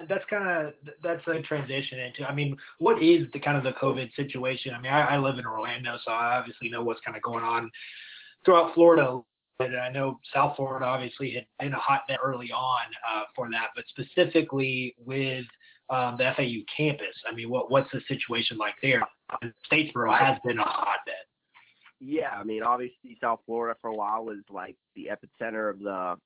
that's 0.09 0.25
kind 0.31 0.49
of 0.49 0.73
that's 1.03 1.27
a 1.27 1.43
transition 1.43 1.99
into. 1.99 2.29
I 2.29 2.35
mean, 2.35 2.57
what 2.79 3.03
is 3.03 3.27
the 3.33 3.39
kind 3.39 3.57
of 3.57 3.65
the 3.65 3.73
COVID 3.73 4.15
situation? 4.15 4.75
I 4.75 4.81
mean, 4.81 4.93
I, 4.93 5.15
I 5.15 5.19
live 5.19 5.39
in 5.39 5.47
Orlando, 5.47 5.99
so 6.05 6.11
I 6.13 6.39
obviously 6.39 6.71
know 6.71 6.83
what's 6.83 7.01
kind 7.01 7.17
of 7.17 7.23
going 7.23 7.45
on 7.45 7.71
throughout 8.45 8.75
Florida. 8.75 9.21
And 9.61 9.77
I 9.77 9.91
know 9.91 10.19
South 10.35 10.57
Florida 10.57 10.87
obviously 10.87 11.33
had 11.33 11.47
been 11.61 11.73
a 11.73 11.79
hotbed 11.79 12.19
early 12.25 12.51
on 12.51 12.81
uh, 13.09 13.25
for 13.37 13.49
that, 13.51 13.69
but 13.77 13.85
specifically 13.89 14.95
with 14.99 15.45
um, 15.91 16.17
the 16.17 16.33
FAU 16.37 16.65
campus, 16.75 17.15
I 17.31 17.35
mean, 17.35 17.51
what 17.51 17.71
what's 17.71 17.91
the 17.93 18.01
situation 18.09 18.57
like 18.57 18.75
there? 18.83 19.03
Statesboro 19.71 20.19
has 20.19 20.39
been 20.45 20.59
a 20.59 20.65
hotbed. 20.65 21.15
Yeah, 22.05 22.31
I 22.37 22.43
mean, 22.43 22.65
obviously 22.65 23.17
South 23.21 23.41
Florida 23.47 23.79
for 23.81 23.89
a 23.89 23.95
while 23.95 24.25
was 24.25 24.39
like 24.51 24.75
the 24.97 25.09
epicenter 25.13 25.71
of 25.71 25.79
the, 25.79 26.17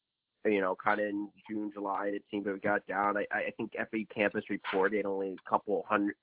you 0.50 0.62
know, 0.62 0.74
kind 0.82 1.00
of 1.00 1.06
in 1.06 1.28
June, 1.48 1.70
July. 1.74 2.12
It 2.14 2.22
seemed 2.30 2.44
to 2.46 2.52
have 2.52 2.62
got 2.62 2.86
down. 2.86 3.18
I, 3.18 3.26
I 3.30 3.50
think 3.58 3.72
FAU 3.74 4.04
campus 4.14 4.44
reported 4.48 5.04
only 5.04 5.32
a 5.32 5.50
couple 5.50 5.84
hundred, 5.86 6.14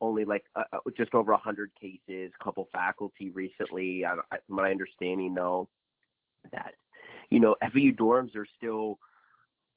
only 0.00 0.24
like 0.24 0.44
uh, 0.56 0.62
uh, 0.72 0.78
just 0.96 1.12
over 1.12 1.32
a 1.32 1.36
hundred 1.36 1.72
cases. 1.78 2.32
A 2.40 2.44
couple 2.44 2.68
faculty 2.72 3.28
recently. 3.28 4.02
I, 4.06 4.14
I, 4.32 4.38
my 4.48 4.70
understanding 4.70 5.34
though, 5.34 5.68
that 6.50 6.72
you 7.28 7.38
know 7.38 7.54
FAU 7.60 7.92
dorms 7.94 8.34
are 8.34 8.46
still 8.56 8.98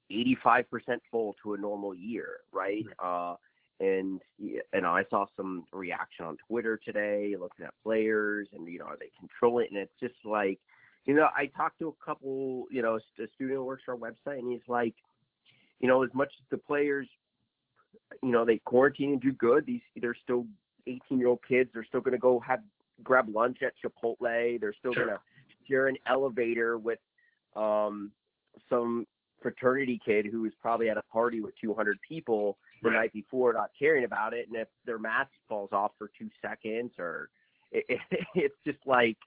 85% 0.10 0.64
full 1.12 1.36
to 1.44 1.56
a 1.56 1.58
normal 1.58 1.94
year, 1.94 2.38
right? 2.54 2.86
Uh, 3.04 3.36
and 3.80 4.22
know, 4.40 4.92
I 4.92 5.04
saw 5.10 5.26
some 5.36 5.66
reaction 5.74 6.26
on 6.26 6.38
Twitter 6.48 6.80
today, 6.84 7.36
looking 7.40 7.66
at 7.66 7.74
players, 7.84 8.48
and 8.54 8.68
you 8.68 8.80
know, 8.80 8.86
are 8.86 8.98
they 8.98 9.12
controlling? 9.20 9.66
it? 9.66 9.72
And 9.72 9.80
it's 9.80 10.00
just 10.00 10.16
like, 10.24 10.60
you 11.06 11.14
know, 11.14 11.28
I 11.36 11.48
talked 11.48 11.80
to 11.80 11.90
a 11.90 12.06
couple, 12.06 12.66
you 12.72 12.82
know, 12.82 12.96
a 12.96 13.00
student 13.36 13.58
who 13.58 13.64
works 13.64 13.84
our 13.88 13.96
website, 13.96 14.40
and 14.40 14.52
he's 14.52 14.68
like, 14.68 14.96
you 15.80 15.88
know, 15.88 16.04
as 16.04 16.10
much 16.14 16.32
as 16.40 16.46
the 16.50 16.58
players, 16.58 17.08
you 18.24 18.32
know, 18.32 18.46
they 18.46 18.60
quarantine 18.60 19.12
and 19.14 19.22
do 19.22 19.32
good, 19.34 19.66
these 19.66 19.82
they're 19.98 20.16
still 20.24 20.46
18 20.88 21.20
year 21.20 21.28
old 21.28 21.40
kids. 21.48 21.70
They're 21.74 21.86
still 21.86 22.02
going 22.02 22.14
to 22.14 22.18
go 22.18 22.40
have 22.40 22.62
grab 23.04 23.28
lunch 23.34 23.58
at 23.62 23.74
Chipotle. 23.84 24.60
They're 24.60 24.74
still 24.80 24.94
Sure. 24.94 25.06
going 25.06 25.18
to 25.18 25.22
share 25.68 25.88
an 25.88 25.98
elevator 26.08 26.78
with 26.78 27.00
um, 27.56 28.12
some 28.70 29.06
fraternity 29.42 30.00
kid 30.04 30.26
who 30.26 30.42
was 30.42 30.54
probably 30.62 30.90
at 30.90 30.98
a 30.98 31.04
party 31.04 31.42
with 31.42 31.54
200 31.62 32.00
people 32.08 32.58
the 32.84 32.90
Right. 32.90 32.96
night 32.98 33.14
before, 33.14 33.54
not 33.54 33.72
caring 33.78 34.04
about 34.04 34.34
it. 34.34 34.48
And 34.48 34.56
if 34.58 34.68
their 34.86 35.00
mask 35.00 35.32
falls 35.48 35.70
off 35.72 35.92
for 35.98 36.10
two 36.18 36.30
seconds, 36.42 36.92
or 37.00 37.30
it, 37.72 37.86
it, 37.90 38.00
it's 38.36 38.56
just 38.66 38.80
like, 38.86 39.18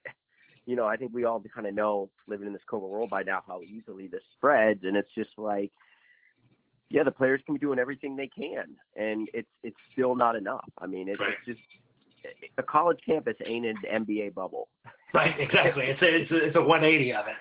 you 0.67 0.77
know, 0.77 0.87
I 0.87 0.97
think 0.97 1.13
we 1.15 1.25
all 1.25 1.43
kind 1.55 1.67
of 1.67 1.75
know 1.75 2.11
living 2.27 2.47
in 2.47 2.53
this 2.53 2.63
COVID 2.71 2.89
world 2.89 3.11
by 3.11 3.23
now 3.23 3.43
how 3.47 3.63
easily 3.63 4.07
this 4.07 4.23
spreads, 4.37 4.85
and 4.85 4.97
it's 4.97 5.13
just 5.15 5.31
like, 5.39 5.73
yeah, 6.91 7.03
the 7.03 7.11
players 7.11 7.41
can 7.45 7.55
be 7.55 7.59
doing 7.59 7.79
everything 7.79 8.17
they 8.17 8.29
can, 8.29 8.77
and 8.97 9.29
it's 9.35 9.49
it's 9.63 9.77
still 9.93 10.15
not 10.15 10.37
enough. 10.37 10.69
I 10.79 10.87
mean, 10.87 11.09
it's, 11.09 11.21
Right. 11.21 11.35
it's 11.47 11.59
just 11.59 11.61
a 12.59 12.63
college 12.63 12.99
campus 13.05 13.37
ain't 13.47 13.67
an 13.67 13.77
NBA 13.93 14.35
bubble. 14.35 14.69
Right, 15.15 15.39
exactly. 15.41 15.87
It's 15.87 16.03
a, 16.03 16.15
it's 16.23 16.31
a, 16.31 16.37
it's 16.49 16.57
a 16.57 16.61
180 16.61 17.13
of 17.15 17.27
it. 17.29 17.35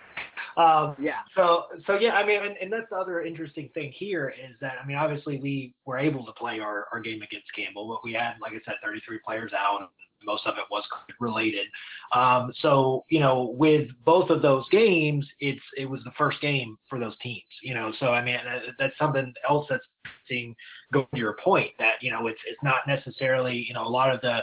Um, 0.58 0.96
Yeah. 1.00 1.20
so 1.36 1.66
so 1.86 2.00
yeah, 2.00 2.14
I 2.14 2.26
mean, 2.26 2.44
and, 2.44 2.58
and 2.58 2.74
that's 2.74 2.90
the 2.90 2.98
other 2.98 3.22
interesting 3.22 3.70
thing 3.74 3.92
here 3.92 4.30
is 4.30 4.56
that 4.60 4.74
I 4.82 4.86
mean, 4.86 4.98
obviously 4.98 5.40
we 5.40 5.76
were 5.86 5.98
able 5.98 6.26
to 6.26 6.32
play 6.34 6.60
our, 6.60 6.88
our 6.92 7.00
game 7.00 7.22
against 7.22 7.48
Campbell, 7.56 7.88
but 7.88 8.04
we 8.04 8.14
had, 8.14 8.36
like 8.42 8.54
I 8.54 8.60
said, 8.66 8.76
33 8.84 9.20
players 9.26 9.54
out. 9.54 9.82
And 9.82 9.90
most 10.24 10.46
of 10.48 10.58
it 10.58 10.64
was 10.72 10.84
related. 11.20 11.68
Um, 12.14 12.52
so 12.62 13.06
you 13.10 13.20
know, 13.20 13.56
with 13.58 13.90
both 14.04 14.30
of 14.30 14.42
those 14.42 14.68
games, 14.70 15.28
it's 15.40 15.62
it 15.78 15.90
was 15.90 16.04
the 16.04 16.12
first 16.18 16.42
game 16.42 16.78
for 16.90 17.00
those 17.00 17.18
teams. 17.22 17.44
You 17.62 17.74
know, 17.74 17.92
so 18.00 18.08
I 18.08 18.24
mean, 18.24 18.38
that's 18.80 18.98
something 18.98 19.34
else 19.48 19.68
that's 19.70 19.86
seeing 20.28 20.56
go 20.94 21.08
to 21.14 21.20
your 21.20 21.38
point 21.44 21.72
that 21.80 21.96
you 22.02 22.12
know 22.12 22.28
it's 22.28 22.40
it's 22.48 22.62
not 22.64 22.88
necessarily 22.88 23.66
you 23.68 23.74
know 23.74 23.86
a 23.86 23.90
lot 23.90 24.14
of 24.14 24.22
the 24.22 24.42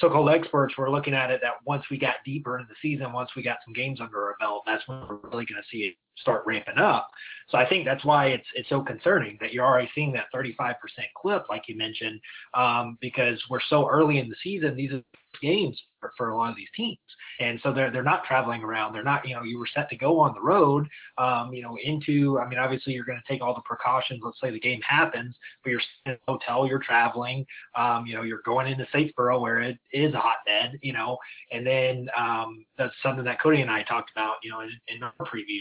so-called 0.00 0.30
experts 0.30 0.76
were 0.76 0.90
looking 0.90 1.14
at 1.14 1.30
it 1.30 1.40
that 1.42 1.54
once 1.64 1.84
we 1.90 1.98
got 1.98 2.16
deeper 2.24 2.58
into 2.58 2.68
the 2.68 2.76
season, 2.80 3.12
once 3.12 3.30
we 3.36 3.42
got 3.42 3.58
some 3.64 3.74
games 3.74 4.00
under 4.00 4.22
our 4.24 4.36
belt, 4.40 4.62
that's 4.66 4.86
when 4.88 5.00
we're 5.08 5.16
really 5.16 5.44
going 5.44 5.60
to 5.60 5.68
see 5.70 5.84
it 5.84 5.94
start 6.16 6.42
ramping 6.46 6.78
up. 6.78 7.10
So 7.48 7.58
I 7.58 7.68
think 7.68 7.84
that's 7.84 8.04
why 8.04 8.28
it's 8.28 8.46
it's 8.54 8.68
so 8.68 8.82
concerning 8.82 9.38
that 9.40 9.52
you're 9.52 9.64
already 9.64 9.90
seeing 9.94 10.12
that 10.12 10.26
35% 10.34 10.74
clip, 11.16 11.46
like 11.48 11.64
you 11.68 11.76
mentioned, 11.76 12.20
um, 12.54 12.98
because 13.00 13.42
we're 13.50 13.60
so 13.68 13.88
early 13.88 14.18
in 14.18 14.28
the 14.28 14.36
season. 14.42 14.76
These 14.76 14.92
are 14.92 15.02
games 15.40 15.80
for, 16.00 16.12
for 16.16 16.30
a 16.30 16.36
lot 16.36 16.50
of 16.50 16.56
these 16.56 16.68
teams, 16.76 16.98
and 17.40 17.60
so 17.62 17.72
they're 17.72 17.90
they're 17.90 18.02
not 18.02 18.24
traveling 18.24 18.62
around. 18.62 18.92
They're 18.92 19.02
not, 19.02 19.26
you 19.26 19.34
know, 19.34 19.42
you 19.42 19.58
were 19.58 19.68
set 19.74 19.88
to 19.90 19.96
go 19.96 20.18
on 20.18 20.34
the 20.34 20.40
road, 20.40 20.88
um, 21.18 21.52
you 21.52 21.62
know, 21.62 21.76
into. 21.82 22.38
I 22.38 22.48
mean, 22.48 22.58
obviously 22.58 22.92
you're 22.92 23.04
going 23.04 23.20
to 23.24 23.32
take 23.32 23.42
all 23.42 23.54
the 23.54 23.62
precautions. 23.62 24.20
Let's 24.24 24.40
say 24.40 24.50
the 24.50 24.60
game 24.60 24.80
happens, 24.82 25.34
but 25.62 25.70
you're 25.70 25.82
in 26.06 26.12
a 26.12 26.16
hotel, 26.28 26.66
you're 26.66 26.78
traveling, 26.78 27.46
um, 27.76 28.06
you 28.06 28.14
know, 28.14 28.22
you're 28.22 28.42
going 28.44 28.66
into 28.66 28.86
Statesboro 28.94 29.40
where 29.40 29.60
it 29.60 29.78
is 29.92 30.14
a 30.14 30.20
hotbed, 30.20 30.78
you 30.82 30.92
know, 30.92 31.18
and 31.52 31.66
then 31.66 32.08
um, 32.16 32.64
that's 32.78 32.94
something 33.02 33.24
that 33.24 33.40
Cody 33.40 33.60
and 33.60 33.70
I 33.70 33.82
talked 33.82 34.10
about, 34.10 34.36
you 34.42 34.50
know, 34.50 34.60
in, 34.60 34.70
in 34.88 35.02
our 35.02 35.12
previews. 35.20 35.60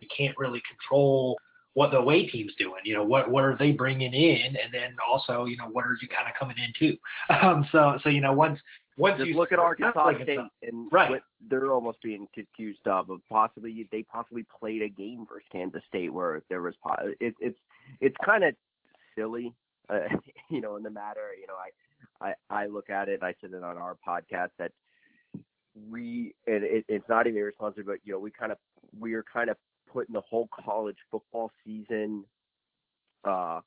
You 0.00 0.08
can't 0.16 0.36
really 0.38 0.62
control 0.68 1.38
what 1.78 1.92
the 1.92 1.98
away 1.98 2.26
team's 2.26 2.52
doing. 2.58 2.80
You 2.84 2.94
know, 2.94 3.04
what 3.04 3.30
what 3.30 3.44
are 3.44 3.56
they 3.56 3.70
bringing 3.70 4.12
in, 4.12 4.56
and 4.56 4.72
then 4.72 4.96
also, 5.08 5.44
you 5.44 5.56
know, 5.56 5.68
what 5.70 5.84
are 5.84 5.96
you 6.02 6.08
kind 6.08 6.28
of 6.28 6.34
coming 6.38 6.56
into? 6.58 6.96
Um, 7.40 7.66
so 7.70 7.98
so 8.02 8.08
you 8.08 8.20
know, 8.20 8.32
once 8.32 8.58
once 8.98 9.18
Just 9.18 9.28
you 9.28 9.36
look 9.36 9.52
at 9.52 9.58
Arkansas 9.58 9.92
traveling 9.92 10.24
State 10.24 10.40
and 10.68 10.92
Right. 10.92 11.22
they're 11.48 11.72
almost 11.72 12.02
being 12.02 12.26
accused 12.36 12.86
of 12.86 13.10
of 13.10 13.20
possibly 13.30 13.86
they 13.92 14.02
possibly 14.02 14.44
played 14.58 14.82
a 14.82 14.88
game 14.88 15.24
versus 15.28 15.46
Kansas 15.50 15.82
State 15.88 16.12
where 16.12 16.42
there 16.48 16.60
was 16.62 16.74
po- 16.84 17.14
it, 17.20 17.34
it's 17.40 17.58
it's 18.00 18.16
kind 18.24 18.44
of 18.44 18.54
silly, 19.16 19.54
uh, 19.88 20.00
you 20.50 20.60
know, 20.60 20.76
in 20.76 20.82
the 20.82 20.90
matter. 20.90 21.30
You 21.40 21.46
know, 21.46 21.54
I 22.20 22.34
I 22.50 22.62
I 22.64 22.66
look 22.66 22.90
at 22.90 23.08
it. 23.08 23.22
I 23.22 23.34
said 23.40 23.52
it 23.52 23.62
on 23.62 23.78
our 23.78 23.96
podcast 24.06 24.50
that 24.58 24.72
we 25.88 26.34
and 26.46 26.64
it, 26.64 26.84
it's 26.88 27.08
not 27.08 27.26
even 27.26 27.38
irresponsible, 27.38 27.92
but 27.92 28.00
you 28.04 28.12
know, 28.12 28.18
we 28.18 28.32
kind 28.32 28.50
of 28.52 28.58
we 28.98 29.14
are 29.14 29.24
kind 29.32 29.48
of 29.48 29.56
putting 29.92 30.12
the 30.12 30.20
whole 30.22 30.48
college 30.64 30.98
football 31.10 31.50
season 31.64 32.24
uh 33.24 33.60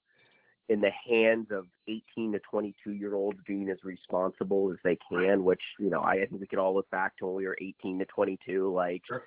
in 0.71 0.79
the 0.79 0.91
hands 1.05 1.47
of 1.51 1.65
18 1.89 2.31
to 2.31 2.39
22 2.39 2.93
year 2.93 3.13
olds 3.13 3.37
being 3.45 3.69
as 3.69 3.77
responsible 3.83 4.71
as 4.71 4.77
they 4.85 4.97
can, 5.11 5.43
which, 5.43 5.59
you 5.77 5.89
know, 5.89 6.01
I 6.01 6.15
think 6.19 6.39
we 6.39 6.47
could 6.47 6.59
all 6.59 6.73
look 6.73 6.89
back 6.89 7.17
to 7.17 7.25
when 7.25 7.35
we 7.35 7.45
were 7.45 7.57
18 7.61 7.99
to 7.99 8.05
22. 8.05 8.73
Like, 8.73 9.01
sure. 9.05 9.23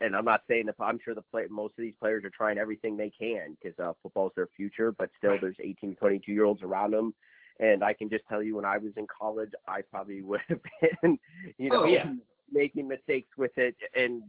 and 0.00 0.14
I'm 0.14 0.24
not 0.24 0.42
saying 0.48 0.66
that 0.66 0.76
I'm 0.78 1.00
sure 1.04 1.16
the 1.16 1.22
play, 1.22 1.46
most 1.50 1.72
of 1.72 1.82
these 1.82 1.94
players 1.98 2.24
are 2.24 2.30
trying 2.30 2.56
everything 2.56 2.96
they 2.96 3.10
can 3.10 3.56
because 3.60 3.76
uh, 3.80 3.94
football's 4.00 4.30
their 4.36 4.48
future, 4.56 4.92
but 4.92 5.10
still 5.18 5.36
there's 5.40 5.56
18 5.60 5.90
to 5.90 5.96
22 5.96 6.30
year 6.30 6.44
olds 6.44 6.62
around 6.62 6.92
them. 6.92 7.14
And 7.58 7.82
I 7.82 7.92
can 7.92 8.08
just 8.08 8.22
tell 8.28 8.40
you 8.40 8.54
when 8.54 8.64
I 8.64 8.78
was 8.78 8.92
in 8.96 9.08
college, 9.08 9.50
I 9.66 9.80
probably 9.82 10.22
would 10.22 10.40
have 10.48 10.60
been, 11.02 11.18
you 11.58 11.70
know, 11.70 11.82
oh, 11.82 11.86
yeah 11.86 12.12
making 12.52 12.88
mistakes 12.88 13.30
with 13.36 13.56
it 13.56 13.76
and 13.94 14.22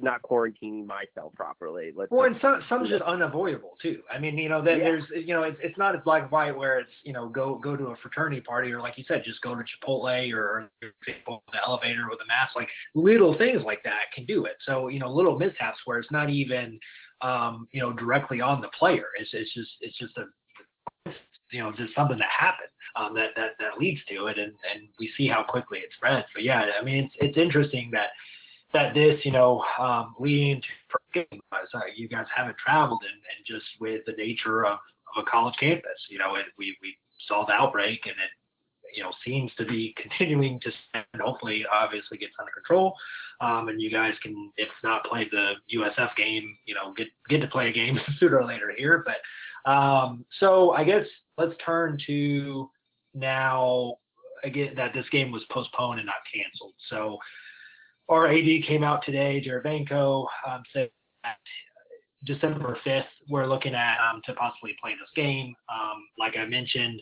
not 0.00 0.22
quarantining 0.22 0.86
myself 0.86 1.34
properly. 1.34 1.92
Let's 1.94 2.10
well, 2.10 2.26
and 2.26 2.36
some 2.40 2.62
some's 2.68 2.88
just 2.88 3.02
unavoidable 3.02 3.76
too. 3.80 4.02
I 4.12 4.18
mean, 4.18 4.38
you 4.38 4.48
know, 4.48 4.62
that 4.62 4.78
yeah. 4.78 4.84
there's 4.84 5.04
you 5.14 5.34
know, 5.34 5.42
it's 5.42 5.58
it's 5.62 5.78
not 5.78 5.94
as 5.94 6.02
black 6.04 6.22
and 6.22 6.30
white 6.30 6.56
where 6.56 6.78
it's 6.78 6.90
you 7.04 7.12
know 7.12 7.28
go 7.28 7.56
go 7.56 7.76
to 7.76 7.86
a 7.88 7.96
fraternity 7.96 8.40
party 8.40 8.72
or 8.72 8.80
like 8.80 8.96
you 8.96 9.04
said, 9.06 9.22
just 9.24 9.40
go 9.42 9.54
to 9.54 9.62
Chipotle 9.62 10.32
or, 10.32 10.40
or 10.40 10.70
the 10.82 11.66
elevator 11.66 12.06
with 12.08 12.20
a 12.24 12.26
mask. 12.26 12.56
Like 12.56 12.68
little 12.94 13.36
things 13.36 13.62
like 13.64 13.82
that 13.84 14.12
can 14.14 14.24
do 14.24 14.44
it. 14.44 14.56
So 14.64 14.88
you 14.88 14.98
know, 14.98 15.10
little 15.10 15.38
mishaps 15.38 15.78
where 15.84 15.98
it's 15.98 16.10
not 16.10 16.30
even 16.30 16.78
um, 17.20 17.68
you 17.72 17.80
know 17.80 17.92
directly 17.92 18.40
on 18.40 18.60
the 18.60 18.68
player. 18.78 19.06
It's 19.18 19.30
it's 19.32 19.52
just 19.54 19.70
it's 19.80 19.98
just 19.98 20.16
a 20.16 20.24
you 21.50 21.62
know 21.62 21.72
just 21.72 21.94
something 21.94 22.18
that 22.18 22.28
happened 22.28 22.68
um, 22.96 23.14
that 23.14 23.30
that 23.36 23.52
that 23.58 23.78
leads 23.78 24.00
to 24.08 24.26
it, 24.26 24.38
and 24.38 24.52
and 24.72 24.88
we 24.98 25.10
see 25.16 25.28
how 25.28 25.42
quickly 25.42 25.78
it 25.78 25.90
spreads. 25.96 26.26
But 26.34 26.44
yeah, 26.44 26.66
I 26.80 26.84
mean 26.84 27.04
it's 27.04 27.14
it's 27.20 27.38
interesting 27.38 27.90
that 27.92 28.08
that 28.72 28.94
this 28.94 29.24
you 29.24 29.32
know 29.32 29.64
um, 29.78 30.14
leading 30.18 30.62
to 31.14 31.26
uh, 31.52 31.80
you 31.94 32.08
guys 32.08 32.26
haven't 32.34 32.56
traveled 32.58 33.02
and, 33.02 33.20
and 33.36 33.46
just 33.46 33.66
with 33.80 34.02
the 34.06 34.12
nature 34.12 34.64
of, 34.64 34.78
of 35.16 35.24
a 35.26 35.30
college 35.30 35.54
campus, 35.58 36.06
you 36.10 36.18
know, 36.18 36.34
it, 36.34 36.46
we 36.58 36.76
we 36.82 36.96
saw 37.26 37.44
the 37.44 37.52
outbreak 37.52 38.00
and 38.04 38.14
it 38.14 38.30
you 38.94 39.02
know 39.02 39.12
seems 39.24 39.52
to 39.56 39.64
be 39.64 39.94
continuing 40.02 40.60
to 40.60 40.70
and 40.94 41.22
hopefully 41.22 41.64
obviously 41.72 42.18
gets 42.18 42.32
under 42.38 42.52
control 42.52 42.94
um, 43.40 43.68
and 43.68 43.80
you 43.80 43.90
guys 43.90 44.14
can 44.22 44.50
if 44.56 44.68
not 44.82 45.04
play 45.04 45.28
the 45.30 45.54
USF 45.74 46.14
game 46.16 46.56
you 46.64 46.74
know 46.74 46.92
get 46.94 47.08
get 47.28 47.40
to 47.40 47.48
play 47.48 47.68
a 47.68 47.72
game 47.72 48.00
sooner 48.18 48.38
or 48.38 48.46
later 48.46 48.72
here 48.76 49.04
but 49.04 49.70
um, 49.70 50.24
so 50.40 50.70
I 50.72 50.84
guess 50.84 51.06
let's 51.38 51.54
turn 51.64 51.98
to 52.06 52.70
now 53.14 53.94
again 54.44 54.74
that 54.76 54.92
this 54.94 55.06
game 55.10 55.30
was 55.30 55.42
postponed 55.50 55.98
and 55.98 56.06
not 56.06 56.16
canceled. 56.32 56.74
So 56.90 57.18
our 58.08 58.28
AD 58.28 58.64
came 58.66 58.82
out 58.82 59.04
today, 59.04 59.40
Jared 59.40 59.64
Benko, 59.64 60.26
um, 60.46 60.62
said 60.72 60.90
December 62.24 62.78
5th 62.84 63.04
we're 63.28 63.46
looking 63.46 63.74
at 63.74 63.96
um, 64.00 64.20
to 64.24 64.34
possibly 64.34 64.76
play 64.82 64.92
this 64.92 65.10
game. 65.14 65.54
Um, 65.68 66.02
like 66.18 66.36
I 66.36 66.46
mentioned, 66.46 67.00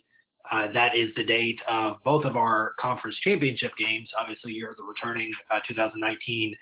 uh, 0.50 0.70
that 0.72 0.96
is 0.96 1.10
the 1.16 1.24
date 1.24 1.60
of 1.68 1.96
both 2.04 2.24
of 2.24 2.36
our 2.36 2.72
conference 2.78 3.16
championship 3.22 3.72
games. 3.78 4.08
Obviously, 4.18 4.52
you're 4.52 4.74
the 4.76 4.84
returning 4.84 5.32
uh, 5.50 5.60
2019 5.66 6.54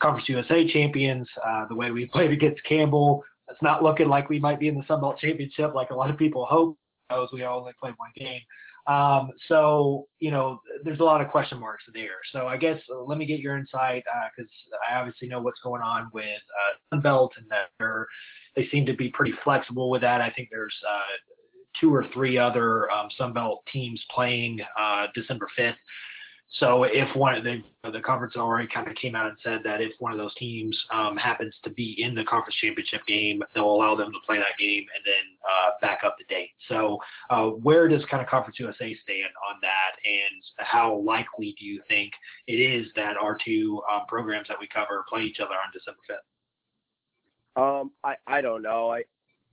Conference 0.00 0.28
USA 0.28 0.70
champions. 0.70 1.28
Uh, 1.44 1.66
the 1.68 1.74
way 1.74 1.90
we 1.90 2.06
played 2.12 2.30
against 2.30 2.62
Campbell, 2.64 3.24
it's 3.48 3.62
not 3.62 3.82
looking 3.82 4.08
like 4.08 4.28
we 4.28 4.38
might 4.38 4.60
be 4.60 4.68
in 4.68 4.76
the 4.76 4.84
Sun 4.86 5.00
Belt 5.00 5.18
Championship 5.18 5.74
like 5.74 5.90
a 5.90 5.94
lot 5.94 6.10
of 6.10 6.16
people 6.16 6.46
hope. 6.46 6.78
As 7.10 7.28
we 7.32 7.44
only 7.44 7.72
played 7.80 7.94
one 7.96 8.10
game. 8.16 8.40
Um, 8.86 9.32
so, 9.48 10.06
you 10.18 10.30
know, 10.30 10.60
there's 10.82 11.00
a 11.00 11.04
lot 11.04 11.20
of 11.20 11.28
question 11.28 11.60
marks 11.60 11.84
there. 11.92 12.16
So 12.32 12.46
I 12.46 12.56
guess 12.56 12.80
uh, 12.90 13.02
let 13.02 13.18
me 13.18 13.26
get 13.26 13.40
your 13.40 13.58
insight 13.58 14.02
because 14.34 14.50
uh, 14.72 14.92
I 14.94 14.98
obviously 14.98 15.28
know 15.28 15.42
what's 15.42 15.60
going 15.60 15.82
on 15.82 16.08
with 16.14 16.24
uh, 16.24 16.96
Sunbelt 16.96 17.30
and 17.36 17.46
that 17.50 18.06
they 18.56 18.66
seem 18.68 18.86
to 18.86 18.94
be 18.94 19.10
pretty 19.10 19.34
flexible 19.44 19.90
with 19.90 20.00
that. 20.00 20.22
I 20.22 20.30
think 20.30 20.48
there's 20.50 20.74
uh, 20.88 21.16
two 21.78 21.94
or 21.94 22.06
three 22.14 22.38
other 22.38 22.90
um, 22.90 23.08
Sunbelt 23.20 23.58
teams 23.70 24.02
playing 24.10 24.60
uh, 24.78 25.08
December 25.14 25.48
5th. 25.58 25.74
So 26.50 26.84
if 26.84 27.14
one 27.14 27.34
of 27.34 27.44
the 27.44 27.62
the 27.92 28.00
conference 28.00 28.36
already 28.36 28.68
kind 28.68 28.88
of 28.88 28.94
came 28.96 29.14
out 29.14 29.28
and 29.28 29.36
said 29.42 29.60
that 29.64 29.80
if 29.80 29.92
one 29.98 30.12
of 30.12 30.18
those 30.18 30.34
teams 30.34 30.78
um, 30.90 31.16
happens 31.16 31.54
to 31.64 31.70
be 31.70 32.02
in 32.02 32.14
the 32.14 32.24
conference 32.24 32.56
championship 32.56 33.06
game, 33.06 33.42
they'll 33.54 33.70
allow 33.70 33.94
them 33.94 34.12
to 34.12 34.18
play 34.26 34.36
that 34.36 34.58
game 34.58 34.84
and 34.94 35.04
then 35.04 35.38
uh, 35.48 35.70
back 35.80 36.00
up 36.04 36.16
the 36.18 36.24
date. 36.32 36.50
So 36.68 36.98
uh, 37.30 37.46
where 37.46 37.86
does 37.88 38.04
kind 38.10 38.22
of 38.22 38.28
Conference 38.28 38.58
USA 38.58 38.96
stand 39.02 39.30
on 39.48 39.56
that, 39.62 39.92
and 40.04 40.66
how 40.66 40.96
likely 40.96 41.54
do 41.58 41.66
you 41.66 41.82
think 41.88 42.12
it 42.46 42.56
is 42.56 42.88
that 42.96 43.16
our 43.16 43.38
two 43.44 43.82
um, 43.92 44.02
programs 44.06 44.48
that 44.48 44.58
we 44.58 44.66
cover 44.66 45.04
play 45.08 45.22
each 45.22 45.40
other 45.40 45.54
on 45.54 45.70
December 45.72 46.00
fifth? 46.06 46.18
Um, 47.56 47.90
I 48.04 48.16
I 48.26 48.40
don't 48.40 48.62
know. 48.62 48.90
I 48.90 49.02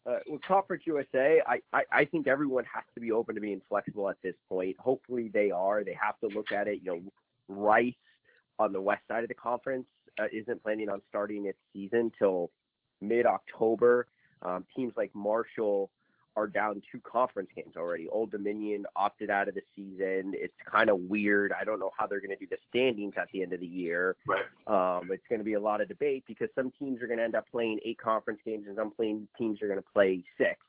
uh, 0.05 0.19
with 0.27 0.41
Conference 0.43 0.83
USA, 0.85 1.41
I, 1.47 1.59
I, 1.73 1.81
I 1.91 2.05
think 2.05 2.27
everyone 2.27 2.65
has 2.73 2.83
to 2.93 3.01
be 3.01 3.11
open 3.11 3.35
to 3.35 3.41
being 3.41 3.61
flexible 3.67 4.09
at 4.09 4.17
this 4.23 4.35
point. 4.47 4.77
Hopefully 4.79 5.31
they 5.33 5.51
are. 5.51 5.83
They 5.83 5.97
have 5.99 6.19
to 6.19 6.27
look 6.35 6.51
at 6.51 6.67
it. 6.67 6.81
You 6.83 6.91
know, 6.91 7.01
Rice 7.47 7.93
on 8.59 8.71
the 8.71 8.81
west 8.81 9.01
side 9.07 9.23
of 9.23 9.29
the 9.29 9.35
conference 9.35 9.87
uh, 10.19 10.25
isn't 10.31 10.63
planning 10.63 10.89
on 10.89 11.01
starting 11.09 11.45
its 11.45 11.57
season 11.73 12.11
till 12.17 12.51
mid 13.01 13.25
October. 13.25 14.07
Um, 14.41 14.65
teams 14.75 14.93
like 14.95 15.11
Marshall 15.15 15.89
are 16.35 16.47
down 16.47 16.81
two 16.91 16.99
conference 16.99 17.49
games 17.55 17.75
already. 17.77 18.07
Old 18.09 18.31
Dominion 18.31 18.85
opted 18.95 19.29
out 19.29 19.47
of 19.47 19.55
the 19.55 19.61
season. 19.75 20.33
It's 20.35 20.53
kind 20.69 20.89
of 20.89 20.99
weird. 21.01 21.53
I 21.59 21.63
don't 21.63 21.79
know 21.79 21.91
how 21.97 22.07
they're 22.07 22.19
going 22.19 22.31
to 22.31 22.35
do 22.35 22.47
the 22.49 22.57
standings 22.69 23.13
at 23.17 23.27
the 23.31 23.41
end 23.41 23.53
of 23.53 23.59
the 23.59 23.67
year. 23.67 24.15
Right. 24.27 24.45
Um, 24.67 25.09
it's 25.11 25.23
going 25.29 25.39
to 25.39 25.45
be 25.45 25.53
a 25.53 25.59
lot 25.59 25.81
of 25.81 25.87
debate 25.87 26.23
because 26.27 26.49
some 26.55 26.71
teams 26.77 27.01
are 27.01 27.07
going 27.07 27.19
to 27.19 27.23
end 27.23 27.35
up 27.35 27.45
playing 27.51 27.79
eight 27.85 27.97
conference 27.97 28.39
games 28.45 28.65
and 28.67 28.75
some 28.75 28.91
playing 28.91 29.27
teams 29.37 29.61
are 29.61 29.67
going 29.67 29.79
to 29.79 29.85
play 29.93 30.23
six. 30.37 30.59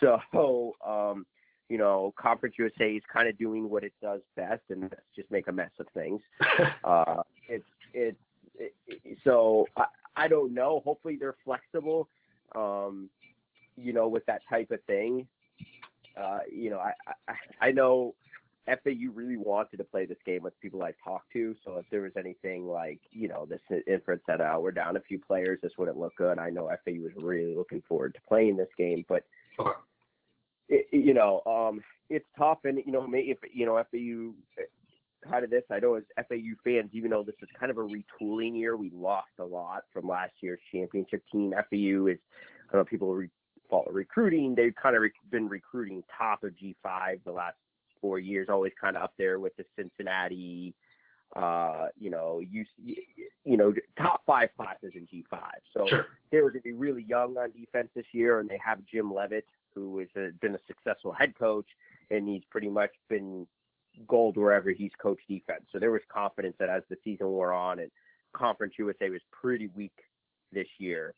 So, 0.00 0.74
um, 0.86 1.26
you 1.68 1.78
know, 1.78 2.14
Conference 2.16 2.56
USA 2.58 2.92
is 2.92 3.02
kind 3.12 3.28
of 3.28 3.38
doing 3.38 3.68
what 3.68 3.82
it 3.84 3.92
does 4.00 4.20
best, 4.36 4.62
and 4.70 4.84
that's 4.84 5.00
just 5.14 5.30
make 5.30 5.48
a 5.48 5.52
mess 5.52 5.70
of 5.78 5.86
things. 5.94 6.20
uh, 6.84 7.22
it's 7.48 7.64
it's 7.92 8.18
it, 8.58 8.74
so 9.24 9.66
I, 9.76 9.86
I 10.16 10.28
don't 10.28 10.54
know. 10.54 10.80
Hopefully 10.84 11.16
they're 11.18 11.36
flexible. 11.44 12.08
Um, 12.54 13.10
you 13.76 13.92
know, 13.92 14.08
with 14.08 14.24
that 14.26 14.42
type 14.48 14.70
of 14.70 14.82
thing. 14.84 15.26
Uh, 16.16 16.38
you 16.50 16.70
know, 16.70 16.78
I, 16.78 16.92
I 17.28 17.66
I 17.68 17.72
know 17.72 18.14
FAU 18.66 19.10
really 19.14 19.36
wanted 19.36 19.76
to 19.76 19.84
play 19.84 20.06
this 20.06 20.18
game 20.24 20.42
with 20.42 20.58
people 20.60 20.82
I've 20.82 20.94
talked 21.04 21.32
to. 21.34 21.54
So 21.64 21.76
if 21.76 21.84
there 21.90 22.02
was 22.02 22.12
anything 22.18 22.66
like, 22.66 23.00
you 23.12 23.28
know, 23.28 23.46
this 23.46 23.60
inference 23.86 24.22
that 24.26 24.40
uh, 24.40 24.56
we're 24.58 24.72
down 24.72 24.96
a 24.96 25.00
few 25.00 25.20
players, 25.20 25.58
this 25.62 25.72
wouldn't 25.78 25.98
look 25.98 26.16
good. 26.16 26.38
I 26.38 26.50
know 26.50 26.68
FAU 26.84 27.02
was 27.02 27.12
really 27.16 27.54
looking 27.54 27.82
forward 27.88 28.14
to 28.14 28.20
playing 28.26 28.56
this 28.56 28.68
game, 28.76 29.04
but 29.08 29.24
it, 30.68 30.86
you 30.90 31.14
know, 31.14 31.42
um, 31.46 31.80
it's 32.10 32.26
tough. 32.36 32.58
And 32.64 32.82
you 32.84 32.92
know, 32.92 33.06
if 33.12 33.38
you 33.52 33.66
know 33.66 33.82
FAU 33.90 34.34
how 35.30 35.42
of 35.42 35.50
this, 35.50 35.62
I 35.70 35.78
know 35.78 35.94
as 35.94 36.04
FAU 36.16 36.54
fans, 36.64 36.90
even 36.92 37.10
though 37.10 37.22
this 37.22 37.34
is 37.42 37.48
kind 37.58 37.70
of 37.70 37.78
a 37.78 37.82
retooling 37.82 38.56
year, 38.56 38.76
we 38.76 38.90
lost 38.94 39.30
a 39.38 39.44
lot 39.44 39.82
from 39.92 40.08
last 40.08 40.32
year's 40.40 40.60
championship 40.72 41.22
team. 41.32 41.52
FAU 41.52 42.06
is, 42.06 42.18
I 42.68 42.72
don't 42.72 42.80
know, 42.80 42.84
people 42.84 43.14
re- 43.14 43.30
recruiting. 43.90 44.54
They've 44.54 44.74
kind 44.74 44.96
of 44.96 45.02
re- 45.02 45.12
been 45.30 45.48
recruiting 45.48 46.02
top 46.16 46.44
of 46.44 46.52
G5 46.52 47.20
the 47.24 47.32
last 47.32 47.56
four 48.00 48.18
years, 48.18 48.48
always 48.50 48.72
kind 48.80 48.96
of 48.96 49.02
up 49.02 49.14
there 49.18 49.38
with 49.38 49.56
the 49.56 49.64
Cincinnati, 49.76 50.74
uh, 51.34 51.88
you 51.98 52.10
know, 52.10 52.40
you, 52.40 52.64
you 53.44 53.56
know, 53.56 53.72
top 53.98 54.22
five 54.26 54.50
classes 54.56 54.92
in 54.94 55.06
G5. 55.06 55.40
So 55.74 55.86
sure. 55.86 56.06
they 56.30 56.40
were 56.40 56.50
going 56.50 56.62
to 56.62 56.68
be 56.68 56.72
really 56.72 57.04
young 57.08 57.36
on 57.36 57.50
defense 57.52 57.88
this 57.94 58.06
year, 58.12 58.40
and 58.40 58.48
they 58.48 58.60
have 58.64 58.78
Jim 58.84 59.12
Leavitt, 59.12 59.46
who 59.74 59.98
has 59.98 60.32
been 60.40 60.54
a 60.54 60.60
successful 60.66 61.12
head 61.12 61.34
coach, 61.38 61.66
and 62.10 62.28
he's 62.28 62.42
pretty 62.50 62.68
much 62.68 62.90
been 63.08 63.46
gold 64.06 64.36
wherever 64.36 64.70
he's 64.70 64.92
coached 65.00 65.26
defense. 65.28 65.64
So 65.72 65.78
there 65.78 65.90
was 65.90 66.02
confidence 66.12 66.56
that 66.58 66.68
as 66.68 66.82
the 66.88 66.96
season 67.02 67.28
wore 67.28 67.52
on, 67.52 67.80
and 67.80 67.90
Conference 68.32 68.74
USA 68.78 69.10
was 69.10 69.20
pretty 69.32 69.68
weak 69.68 69.96
this 70.52 70.68
year, 70.78 71.14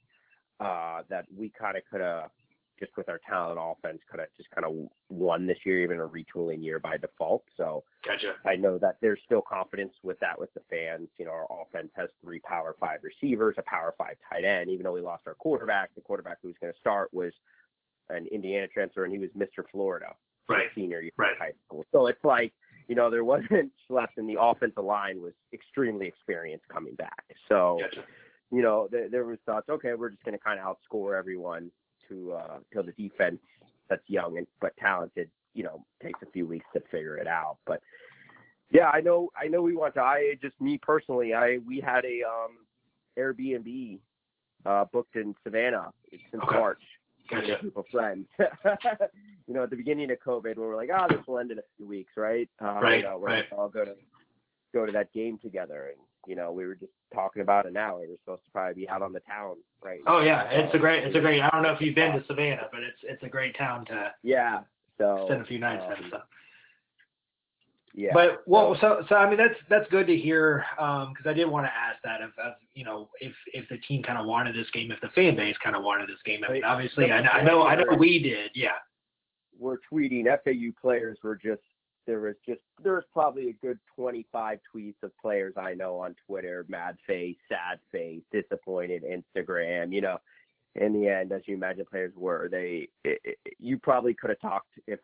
uh, 0.61 1.03
that 1.09 1.27
we 1.37 1.51
kind 1.51 1.77
of 1.77 1.83
could 1.91 2.01
have 2.01 2.31
just 2.79 2.97
with 2.97 3.09
our 3.09 3.21
talent 3.29 3.59
offense 3.61 4.01
could 4.11 4.21
have 4.21 4.29
just 4.37 4.51
kind 4.51 4.65
of 4.65 4.89
won 5.09 5.47
this 5.47 5.59
year, 5.65 5.83
even 5.83 5.99
a 5.99 6.09
retooling 6.09 6.63
year 6.63 6.79
by 6.79 6.97
default. 6.97 7.45
So 7.57 7.85
gotcha. 8.05 8.35
I 8.47 8.57
know 8.57 8.79
that 8.79 8.97
there's 9.01 9.21
still 9.25 9.43
confidence 9.43 9.95
with 10.03 10.19
that 10.21 10.39
with 10.39 10.53
the 10.55 10.61
fans. 10.71 11.09
You 11.19 11.27
know, 11.27 11.33
our 11.33 11.47
offense 11.63 11.91
has 11.97 12.09
three 12.23 12.41
power 12.41 12.77
five 12.81 13.01
receivers, 13.03 13.57
a 13.59 13.63
power 13.63 13.95
five 13.99 14.17
tight 14.29 14.45
end. 14.45 14.71
Even 14.71 14.85
though 14.85 14.93
we 14.93 15.01
lost 15.01 15.23
our 15.27 15.35
quarterback, 15.35 15.95
the 15.95 16.01
quarterback 16.01 16.39
who 16.43 16.49
was 16.49 16.57
going 16.61 16.73
to 16.73 16.79
start 16.79 17.13
was 17.13 17.33
an 18.11 18.27
Indiana 18.27 18.67
transfer, 18.69 19.05
and 19.05 19.13
he 19.13 19.19
was 19.19 19.31
Mr. 19.37 19.65
Florida, 19.71 20.15
right. 20.49 20.69
senior 20.75 21.01
year 21.01 21.13
right. 21.17 21.37
high 21.39 21.53
school. 21.67 21.85
So 21.93 22.07
it's 22.07 22.25
like 22.25 22.53
you 22.89 22.95
know 22.95 23.11
there 23.11 23.25
wasn't 23.25 23.73
left, 23.89 24.19
and 24.19 24.29
the 24.29 24.41
offensive 24.41 24.85
line 24.85 25.21
was 25.21 25.35
extremely 25.53 26.07
experienced 26.07 26.67
coming 26.69 26.95
back. 26.95 27.25
So. 27.49 27.79
Gotcha. 27.81 28.05
You 28.51 28.63
know, 28.63 28.89
there, 28.91 29.11
there 29.11 29.25
was 29.27 29.37
thoughts. 29.45 29.69
Okay, 29.69 29.93
we're 29.93 30.09
just 30.09 30.25
going 30.25 30.33
to 30.33 30.43
kind 30.43 30.59
of 30.59 30.65
outscore 30.65 31.19
everyone 31.19 31.71
to 32.09 32.33
uh, 32.33 32.59
till 32.73 32.83
the 32.83 32.93
defense 32.93 33.41
that's 33.89 34.03
young 34.07 34.39
and 34.39 34.47
but 34.61 34.77
talented, 34.77 35.31
you 35.55 35.65
know, 35.65 35.85
takes 36.03 36.21
a 36.23 36.31
few 36.31 36.47
weeks 36.47 36.67
to 36.75 36.81
figure 36.91 37.17
it 37.17 37.27
out. 37.27 37.59
But 37.67 37.81
yeah, 38.71 38.91
I 38.93 39.01
know 39.01 39.31
I 39.41 39.49
know 39.49 39.63
we 39.63 39.75
want 39.75 39.95
to. 39.95 40.01
I 40.01 40.35
just 40.43 40.61
me 40.61 40.79
personally, 40.79 41.35
I 41.35 41.59
we 41.67 41.81
had 41.81 42.05
a 42.05 42.23
um, 42.23 42.59
Airbnb 43.19 43.99
uh, 44.67 44.85
booked 44.93 45.17
in 45.17 45.35
Savannah 45.45 45.93
since 46.11 46.43
okay. 46.43 46.59
March 46.59 46.83
gotcha. 47.31 47.47
with 47.47 47.59
a 47.59 47.63
group 47.63 47.77
of 47.77 47.85
friends. 47.91 48.27
you 49.47 49.55
know, 49.55 49.63
at 49.65 49.71
the 49.71 49.77
beginning 49.77 50.11
of 50.11 50.19
COVID, 50.25 50.57
we 50.57 50.63
were 50.63 50.77
like, 50.77 50.91
oh, 50.95 51.07
this 51.09 51.27
will 51.27 51.39
end 51.39 51.51
in 51.51 51.59
a 51.59 51.63
few 51.77 51.87
weeks, 51.87 52.13
right? 52.17 52.49
Um, 52.61 52.83
right. 52.83 52.99
You 52.99 53.05
know, 53.05 53.19
we're 53.19 53.29
right. 53.29 53.45
all 53.57 53.69
go 53.69 53.85
to 53.85 53.95
go 54.75 54.85
to 54.85 54.93
that 54.93 55.13
game 55.13 55.39
together, 55.39 55.93
and 55.93 56.01
you 56.29 56.37
know, 56.37 56.53
we 56.53 56.67
were 56.67 56.75
just 56.75 56.93
talking 57.15 57.41
about 57.41 57.65
it 57.65 57.73
now. 57.73 57.99
We 57.99 58.07
were 58.07 58.17
supposed 58.23 58.45
to 58.45 58.51
probably 58.51 58.83
be 58.83 58.89
out 58.89 59.01
on 59.01 59.13
the 59.13 59.21
town, 59.21 59.57
right? 59.83 60.01
Oh 60.07 60.21
yeah, 60.21 60.43
it's 60.51 60.75
a 60.75 60.79
great, 60.79 61.05
it's 61.05 61.17
a 61.17 61.21
great. 61.21 61.41
I 61.41 61.49
don't 61.51 61.63
know 61.63 61.73
if 61.73 61.81
you've 61.81 61.95
been 61.95 62.13
to 62.13 62.25
Savannah, 62.27 62.69
but 62.71 62.83
it's 62.83 62.99
it's 63.03 63.23
a 63.23 63.29
great 63.29 63.57
town 63.57 63.87
to 63.87 64.13
yeah. 64.23 64.61
So 64.99 65.25
spend 65.27 65.41
a 65.41 65.45
few 65.47 65.59
nights 65.59 65.85
um, 65.87 65.93
at. 65.93 65.99
So. 66.11 66.19
Yeah. 67.95 68.11
But 68.13 68.43
well, 68.47 68.77
so 68.81 69.05
so 69.09 69.17
I 69.17 69.29
mean 69.29 69.39
that's 69.39 69.59
that's 69.71 69.89
good 69.91 70.07
to 70.07 70.17
hear 70.17 70.65
because 70.77 71.07
um, 71.27 71.31
I 71.31 71.33
did 71.33 71.47
want 71.47 71.67
to 71.67 71.73
ask 71.73 72.01
that 72.05 72.21
of, 72.21 72.31
of 72.45 72.53
you 72.75 72.85
know 72.85 73.09
if 73.21 73.33
if 73.55 73.69
the 73.71 73.79
team 73.79 74.03
kind 74.03 74.19
of 74.19 74.27
wanted 74.27 74.55
this 74.55 74.71
game, 74.73 74.93
if 74.93 75.01
the 75.01 75.09
fan 75.09 75.35
base 75.35 75.57
kind 75.65 75.75
of 75.75 75.83
wanted 75.83 76.09
this 76.09 76.23
game. 76.25 76.43
I 76.47 76.53
mean, 76.53 76.65
obviously, 76.65 77.11
I 77.11 77.21
I 77.21 77.43
know 77.43 77.67
I 77.67 77.75
know 77.75 77.97
we 77.99 78.23
did. 78.23 78.51
Yeah. 78.55 78.77
We're 79.59 79.79
tweeting 79.93 80.27
FAU 80.45 80.71
players 80.81 81.19
were 81.25 81.35
just 81.35 81.63
there 82.09 82.21
was 82.21 82.37
just 82.45 82.61
there's 82.83 83.05
probably 83.13 83.51
a 83.51 83.53
good 83.53 83.79
25 83.95 84.59
tweets 84.75 84.95
of 85.03 85.17
players 85.19 85.53
I 85.59 85.75
know 85.75 85.99
on 85.99 86.17
Twitter, 86.27 86.65
mad 86.67 86.97
face, 87.07 87.37
sad 87.49 87.79
face, 87.93 88.23
disappointed, 88.33 89.05
Instagram, 89.05 89.93
you 89.93 90.01
know. 90.01 90.19
In 90.75 90.93
the 90.93 91.09
end, 91.09 91.33
as 91.33 91.43
you 91.47 91.55
imagine 91.55 91.85
players 91.91 92.13
were, 92.17 92.49
they 92.51 92.89
it, 93.05 93.21
it, 93.25 93.39
you 93.59 93.79
probably 93.79 94.15
could 94.15 94.31
have 94.31 94.41
talked 94.41 94.71
if 94.87 95.01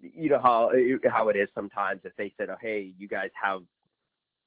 you 0.00 0.28
know 0.28 0.40
how 0.40 0.70
how 1.10 1.28
it 1.28 1.36
is 1.36 1.48
sometimes 1.54 2.00
if 2.04 2.14
they 2.16 2.32
said, 2.36 2.50
"Oh, 2.50 2.56
hey, 2.60 2.92
you 2.98 3.08
guys 3.08 3.30
have 3.40 3.62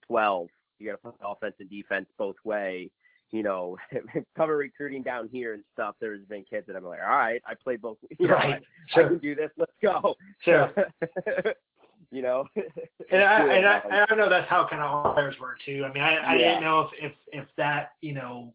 12, 0.07 0.47
you 0.79 0.87
got 0.87 0.91
to 0.93 0.97
play 0.97 1.11
offense 1.23 1.55
and 1.59 1.69
defense 1.69 2.07
both 2.17 2.35
way." 2.45 2.89
You 3.35 3.43
know, 3.43 3.77
cover 4.37 4.55
recruiting 4.55 5.03
down 5.03 5.27
here 5.29 5.55
and 5.55 5.63
stuff. 5.73 5.95
There's 5.99 6.23
been 6.23 6.45
kids 6.49 6.67
that 6.67 6.77
I'm 6.77 6.85
like, 6.85 7.01
all 7.01 7.09
right, 7.09 7.41
I 7.45 7.53
play 7.53 7.75
both. 7.75 7.97
You 8.17 8.29
know, 8.29 8.35
right. 8.35 8.55
I, 8.55 8.93
sure. 8.93 9.05
I 9.05 9.09
can 9.09 9.17
do 9.17 9.35
this. 9.35 9.49
Let's 9.57 9.73
go. 9.83 10.15
Sure. 10.39 10.71
you 12.11 12.21
know. 12.21 12.45
and 12.55 13.21
I, 13.21 13.41
and 13.41 13.67
I, 13.67 13.81
and 13.91 14.05
I 14.09 14.15
know 14.15 14.29
that's 14.29 14.49
how 14.49 14.65
kind 14.69 14.81
of 14.81 14.89
our 14.89 15.13
players 15.13 15.35
were 15.37 15.57
too. 15.65 15.83
I 15.85 15.91
mean, 15.91 16.01
I, 16.01 16.15
I 16.15 16.35
yeah. 16.35 16.47
didn't 16.47 16.63
know 16.63 16.79
if, 16.81 17.11
if 17.11 17.11
if 17.33 17.47
that 17.57 17.91
you 17.99 18.13
know 18.13 18.53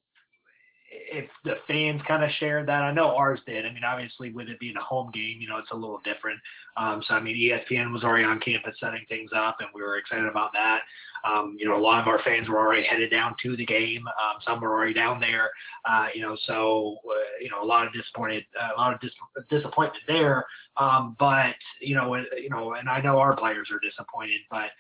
if 0.91 1.29
the 1.45 1.55
fans 1.69 2.03
kind 2.07 2.25
of 2.25 2.31
shared 2.39 2.67
that. 2.67 2.83
I 2.83 2.93
know 2.93 3.17
ours 3.17 3.41
did. 3.47 3.65
I 3.65 3.73
mean, 3.73 3.85
obviously 3.85 4.33
with 4.33 4.49
it 4.49 4.59
being 4.59 4.77
a 4.77 4.83
home 4.83 5.11
game, 5.13 5.39
you 5.41 5.49
know, 5.49 5.59
it's 5.59 5.71
a 5.71 5.77
little 5.77 6.01
different. 6.05 6.41
Um, 6.77 7.03
so 7.07 7.15
I 7.15 7.21
mean, 7.21 7.37
ESPN 7.37 7.93
was 7.93 8.03
already 8.03 8.25
on 8.25 8.41
campus 8.41 8.77
setting 8.81 9.05
things 9.09 9.31
up, 9.35 9.57
and 9.61 9.69
we 9.75 9.83
were 9.83 9.99
excited 9.99 10.27
about 10.27 10.53
that. 10.53 10.81
Um, 11.25 11.57
you 11.59 11.69
know, 11.69 11.77
a 11.77 11.83
lot 11.83 12.01
of 12.01 12.09
our 12.09 12.21
fans 12.23 12.49
were 12.49 12.59
already 12.59 12.83
headed 12.83 13.11
down 13.11 13.37
to 13.43 13.57
the 13.57 13.67
game. 13.67 14.07
Um, 14.09 14.41
some 14.45 14.61
were 14.61 14.73
already 14.73 14.95
down 14.95 15.21
there. 15.21 15.51
Uh, 15.85 16.07
you 16.15 16.23
know, 16.23 16.37
so 16.47 16.97
uh, 17.09 17.15
you 17.41 17.51
know, 17.51 17.63
a 17.63 17.67
lot 17.67 17.87
of 17.87 17.93
disappointed, 17.93 18.45
uh, 18.61 18.71
a 18.77 18.79
lot 18.79 18.95
of 18.95 19.01
dis- 19.01 19.13
disappointment 19.49 20.03
there. 20.09 20.45
Um, 20.77 21.17
but 21.19 21.55
you 21.81 21.95
know, 21.95 22.17
you 22.17 22.51
know, 22.51 22.75
and 22.75 22.89
I 22.89 23.01
know 23.01 23.19
our 23.19 23.37
players 23.37 23.69
are 23.71 23.81
disappointed, 23.81 24.41
but 24.51 24.71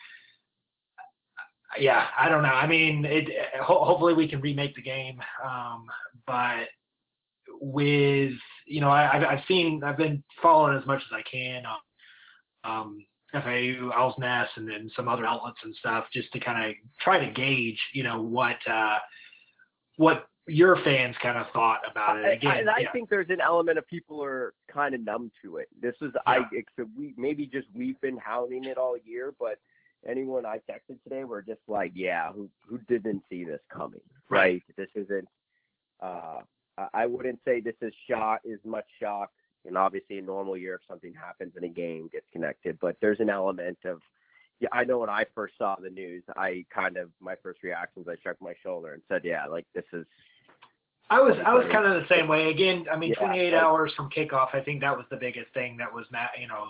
yeah, 1.78 2.06
I 2.18 2.28
don't 2.28 2.42
know. 2.42 2.48
I 2.48 2.66
mean, 2.66 3.04
it, 3.04 3.28
ho- 3.61 3.85
hopefully 3.85 4.14
we 4.14 4.28
can 4.28 4.40
remake 4.40 4.74
the 4.74 4.83
game. 4.83 5.20
Um, 5.44 5.87
but 6.26 6.64
with, 7.61 8.33
you 8.66 8.80
know, 8.80 8.90
I, 8.90 9.33
I've 9.33 9.44
seen, 9.46 9.83
I've 9.85 9.96
been 9.96 10.22
following 10.42 10.76
as 10.76 10.87
much 10.87 11.00
as 11.00 11.12
I 11.12 11.22
can 11.30 11.64
on 11.66 11.78
um, 12.64 13.06
FAU, 13.33 13.90
Owl's 13.94 14.18
Nest, 14.18 14.52
and 14.56 14.68
then 14.68 14.90
some 14.96 15.09
other 15.09 15.24
outlets 15.24 15.59
and 15.62 15.74
stuff, 15.76 16.06
just 16.12 16.33
to 16.33 16.40
kind 16.40 16.70
of 16.70 16.76
try 17.00 17.24
to 17.24 17.33
gauge, 17.33 17.78
you 17.92 18.02
know, 18.02 18.20
what 18.20 18.56
uh, 18.70 18.98
what 19.96 20.26
your 20.46 20.76
fans 20.83 21.14
kind 21.22 21.38
of 21.38 21.46
thought 21.52 21.80
about 21.88 22.18
it. 22.18 22.33
Again, 22.33 22.50
I, 22.50 22.59
and 22.59 22.70
I 22.70 22.78
yeah. 22.80 22.92
think 22.92 23.09
there's 23.09 23.30
an 23.30 23.40
element 23.40 23.78
of 23.78 23.87
people 23.87 24.22
are 24.22 24.54
kind 24.72 24.94
of 24.94 25.02
numb 25.02 25.30
to 25.42 25.59
it. 25.59 25.68
This 25.80 25.94
is 26.00 26.11
Yeah. 26.14 26.20
I 26.26 26.38
except 26.52 26.88
we 26.98 27.14
maybe 27.16 27.46
just 27.46 27.68
we've 27.74 28.00
been 28.00 28.16
hounding 28.18 28.64
it 28.64 28.76
all 28.76 28.96
year, 29.04 29.33
but 29.38 29.59
anyone 30.06 30.46
I 30.46 30.58
texted 30.70 31.02
today 31.04 31.24
were 31.24 31.42
just 31.42 31.60
like, 31.68 31.92
yeah, 31.94 32.32
who 32.32 32.48
who 32.66 32.78
didn't 32.88 33.22
see 33.28 33.44
this 33.44 33.60
coming, 33.72 34.00
Right. 34.28 34.62
This 34.76 34.88
isn't. 34.94 35.28
Uh, 36.00 36.40
I- 36.78 36.88
I 36.94 37.06
wouldn't 37.06 37.40
say 37.44 37.60
this 37.60 37.74
is 37.82 37.92
shock 38.08 38.40
is 38.44 38.58
much 38.64 38.86
shock, 39.00 39.30
and 39.66 39.76
obviously 39.76 40.18
a 40.18 40.22
normal 40.22 40.56
year 40.56 40.76
if 40.76 40.80
something 40.88 41.12
happens 41.12 41.52
in 41.56 41.64
a 41.64 41.68
game 41.68 42.08
gets 42.08 42.26
connected, 42.32 42.78
but 42.80 42.96
there's 43.00 43.20
an 43.20 43.30
element 43.30 43.78
of. 43.84 44.00
Yeah, 44.60 44.68
I 44.72 44.84
know 44.84 44.98
when 44.98 45.08
I 45.08 45.24
first 45.34 45.56
saw 45.56 45.76
the 45.76 45.88
news, 45.88 46.22
I 46.36 46.66
kind 46.74 46.98
of 46.98 47.10
my 47.20 47.34
first 47.42 47.62
reactions 47.62 48.06
I 48.08 48.16
shrugged 48.22 48.42
my 48.42 48.54
shoulder 48.62 48.92
and 48.92 49.02
said, 49.08 49.24
yeah, 49.24 49.46
like 49.46 49.66
this 49.74 49.86
is 49.94 50.04
I 51.08 51.20
was 51.20 51.34
I 51.44 51.54
was 51.54 51.66
kind 51.72 51.86
of 51.86 52.00
the 52.02 52.08
same 52.14 52.28
way. 52.28 52.50
Again, 52.50 52.86
I 52.92 52.96
mean, 52.96 53.10
Yeah, 53.10 53.26
28 53.26 53.52
like- 53.52 53.62
hours 53.62 53.92
from 53.94 54.10
kickoff. 54.10 54.54
I 54.54 54.60
think 54.62 54.80
that 54.82 54.96
was 54.96 55.06
the 55.10 55.16
biggest 55.16 55.52
thing 55.54 55.76
that 55.78 55.92
was 55.92 56.06
not, 56.12 56.30
you 56.38 56.46
know, 56.46 56.68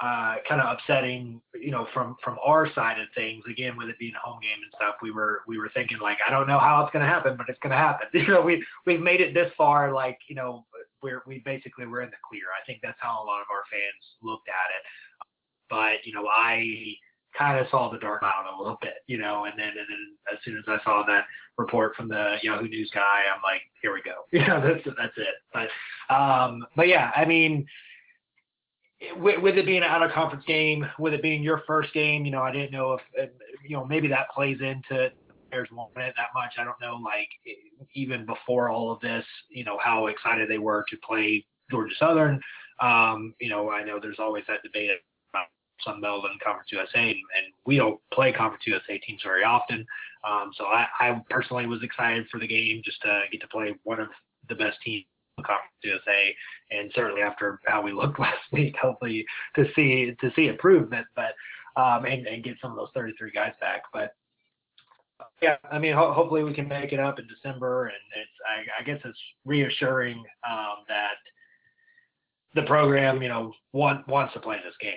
uh, 0.00 0.36
kind 0.48 0.60
of 0.60 0.76
upsetting, 0.76 1.40
you 1.60 1.70
know, 1.70 1.86
from 1.92 2.16
from 2.22 2.38
our 2.44 2.72
side 2.72 3.00
of 3.00 3.08
things. 3.14 3.42
Again, 3.50 3.76
with 3.76 3.88
it 3.88 3.98
being 3.98 4.14
a 4.14 4.26
home 4.26 4.40
game 4.40 4.62
and 4.62 4.72
stuff, 4.76 4.96
we 5.02 5.10
were 5.10 5.42
we 5.46 5.58
were 5.58 5.70
thinking 5.74 5.98
like, 5.98 6.18
I 6.26 6.30
don't 6.30 6.46
know 6.46 6.58
how 6.58 6.82
it's 6.84 6.92
going 6.92 7.04
to 7.04 7.10
happen, 7.10 7.36
but 7.36 7.48
it's 7.48 7.58
going 7.60 7.72
to 7.72 7.76
happen. 7.76 8.08
You 8.14 8.28
know, 8.28 8.42
we 8.42 8.64
we've 8.86 9.00
made 9.00 9.20
it 9.20 9.34
this 9.34 9.50
far. 9.56 9.92
Like, 9.92 10.18
you 10.28 10.34
know, 10.34 10.66
we're 11.02 11.22
we 11.26 11.40
basically 11.44 11.86
we're 11.86 12.02
in 12.02 12.10
the 12.10 12.16
clear. 12.28 12.44
I 12.60 12.64
think 12.66 12.80
that's 12.82 12.98
how 13.00 13.22
a 13.22 13.26
lot 13.26 13.40
of 13.40 13.46
our 13.50 13.64
fans 13.70 14.04
looked 14.22 14.48
at 14.48 14.70
it. 14.76 14.82
But 15.70 16.06
you 16.06 16.12
know, 16.12 16.26
I 16.28 16.94
kind 17.36 17.58
of 17.58 17.66
saw 17.70 17.90
the 17.90 17.98
dark 17.98 18.20
cloud 18.20 18.46
a 18.52 18.58
little 18.58 18.78
bit, 18.80 19.04
you 19.06 19.18
know, 19.18 19.44
and 19.44 19.58
then 19.58 19.68
and 19.68 19.86
then 19.88 20.16
as 20.32 20.38
soon 20.44 20.56
as 20.58 20.64
I 20.66 20.82
saw 20.84 21.04
that 21.06 21.24
report 21.56 21.94
from 21.96 22.08
the 22.08 22.36
Yahoo 22.42 22.68
News 22.68 22.90
guy, 22.94 23.22
I'm 23.34 23.42
like, 23.42 23.62
here 23.82 23.92
we 23.92 24.02
go. 24.02 24.24
You 24.32 24.46
know, 24.46 24.60
that's 24.60 24.84
that's 24.96 25.16
it. 25.16 25.34
But 25.52 26.14
um, 26.14 26.66
but 26.76 26.88
yeah, 26.88 27.10
I 27.14 27.24
mean, 27.24 27.66
with, 29.16 29.40
with 29.40 29.56
it 29.56 29.66
being 29.66 29.78
an 29.78 29.84
out 29.84 30.02
of 30.02 30.12
conference 30.12 30.44
game, 30.44 30.86
with 30.98 31.14
it 31.14 31.22
being 31.22 31.42
your 31.42 31.62
first 31.66 31.92
game, 31.92 32.24
you 32.24 32.30
know, 32.30 32.42
I 32.42 32.52
didn't 32.52 32.72
know 32.72 32.98
if 33.14 33.30
you 33.66 33.76
know 33.76 33.84
maybe 33.84 34.08
that 34.08 34.30
plays 34.30 34.58
into 34.60 34.88
the 34.90 35.34
players 35.50 35.68
wanting 35.72 36.02
it 36.02 36.14
that 36.16 36.28
much. 36.34 36.54
I 36.58 36.64
don't 36.64 36.80
know, 36.80 36.96
like 36.96 37.28
even 37.94 38.26
before 38.26 38.70
all 38.70 38.90
of 38.90 39.00
this, 39.00 39.24
you 39.48 39.64
know, 39.64 39.78
how 39.78 40.06
excited 40.08 40.50
they 40.50 40.58
were 40.58 40.84
to 40.90 40.96
play 41.06 41.44
Georgia 41.70 41.94
Southern. 41.98 42.40
Um, 42.80 43.34
you 43.40 43.48
know, 43.48 43.70
I 43.70 43.84
know 43.84 43.98
there's 44.00 44.18
always 44.18 44.44
that 44.48 44.62
debate 44.62 44.90
about 45.30 45.46
Sun 45.84 46.00
Belt 46.00 46.24
and 46.30 46.40
Conference 46.40 46.70
USA, 46.72 46.98
and, 46.98 47.10
and 47.10 47.52
we 47.66 47.76
don't 47.76 48.00
play 48.12 48.32
Conference 48.32 48.64
USA 48.66 48.98
teams 48.98 49.22
very 49.22 49.44
often. 49.44 49.86
Um, 50.28 50.50
so 50.56 50.64
I, 50.64 50.86
I 50.98 51.20
personally 51.30 51.66
was 51.66 51.82
excited 51.84 52.26
for 52.30 52.40
the 52.40 52.48
game 52.48 52.82
just 52.84 53.00
to 53.02 53.22
get 53.30 53.40
to 53.42 53.48
play 53.48 53.74
one 53.84 54.00
of 54.00 54.08
the 54.48 54.56
best 54.56 54.78
teams 54.82 55.04
Conference 55.42 55.72
USA, 55.82 56.34
and 56.70 56.90
certainly 56.94 57.22
after 57.22 57.60
how 57.66 57.82
we 57.82 57.92
looked 57.92 58.18
last 58.26 58.40
week, 58.52 58.76
hopefully 58.80 59.24
to 59.56 59.66
see 59.74 60.14
to 60.20 60.30
see 60.34 60.46
improvement, 60.48 61.06
but 61.16 61.34
um, 61.80 62.04
and, 62.06 62.26
and 62.26 62.42
get 62.42 62.56
some 62.60 62.70
of 62.72 62.76
those 62.76 62.88
33 62.94 63.30
guys 63.30 63.52
back. 63.60 63.82
But 63.92 64.14
yeah, 65.42 65.56
I 65.70 65.78
mean, 65.78 65.94
ho- 65.94 66.12
hopefully 66.12 66.42
we 66.42 66.52
can 66.52 66.66
make 66.68 66.92
it 66.92 67.00
up 67.00 67.18
in 67.18 67.26
December, 67.28 67.86
and 67.86 67.96
it's 68.16 68.30
I, 68.46 68.80
I 68.82 68.84
guess 68.84 69.00
it's 69.04 69.18
reassuring 69.44 70.18
um, 70.48 70.78
that 70.88 71.14
the 72.54 72.62
program, 72.62 73.22
you 73.22 73.28
know, 73.28 73.52
want, 73.72 74.06
wants 74.08 74.32
to 74.34 74.40
play 74.40 74.56
this 74.64 74.74
game. 74.80 74.94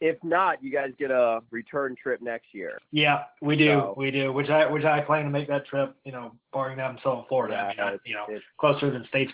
if 0.00 0.16
not, 0.22 0.62
you 0.62 0.70
guys 0.70 0.90
get 0.98 1.10
a 1.10 1.40
return 1.50 1.96
trip 2.00 2.22
next 2.22 2.46
year. 2.54 2.78
Yeah, 2.92 3.24
we 3.42 3.56
do, 3.56 3.66
So- 3.72 3.94
we 3.96 4.10
do. 4.10 4.32
Which 4.32 4.48
I 4.48 4.70
which 4.70 4.84
I 4.84 5.00
plan 5.00 5.24
to 5.24 5.30
make 5.30 5.48
that 5.48 5.66
trip. 5.66 5.94
You 6.04 6.12
know, 6.12 6.32
barring 6.52 6.78
them 6.78 6.96
still 7.00 7.18
in 7.20 7.24
Florida. 7.28 7.56
I 7.56 7.68
mean, 7.68 7.74
Yeah, 7.78 7.84
not, 7.90 8.00
you 8.06 8.14
know, 8.14 8.26
closer 8.58 8.90
than 8.90 9.04
states, 9.08 9.32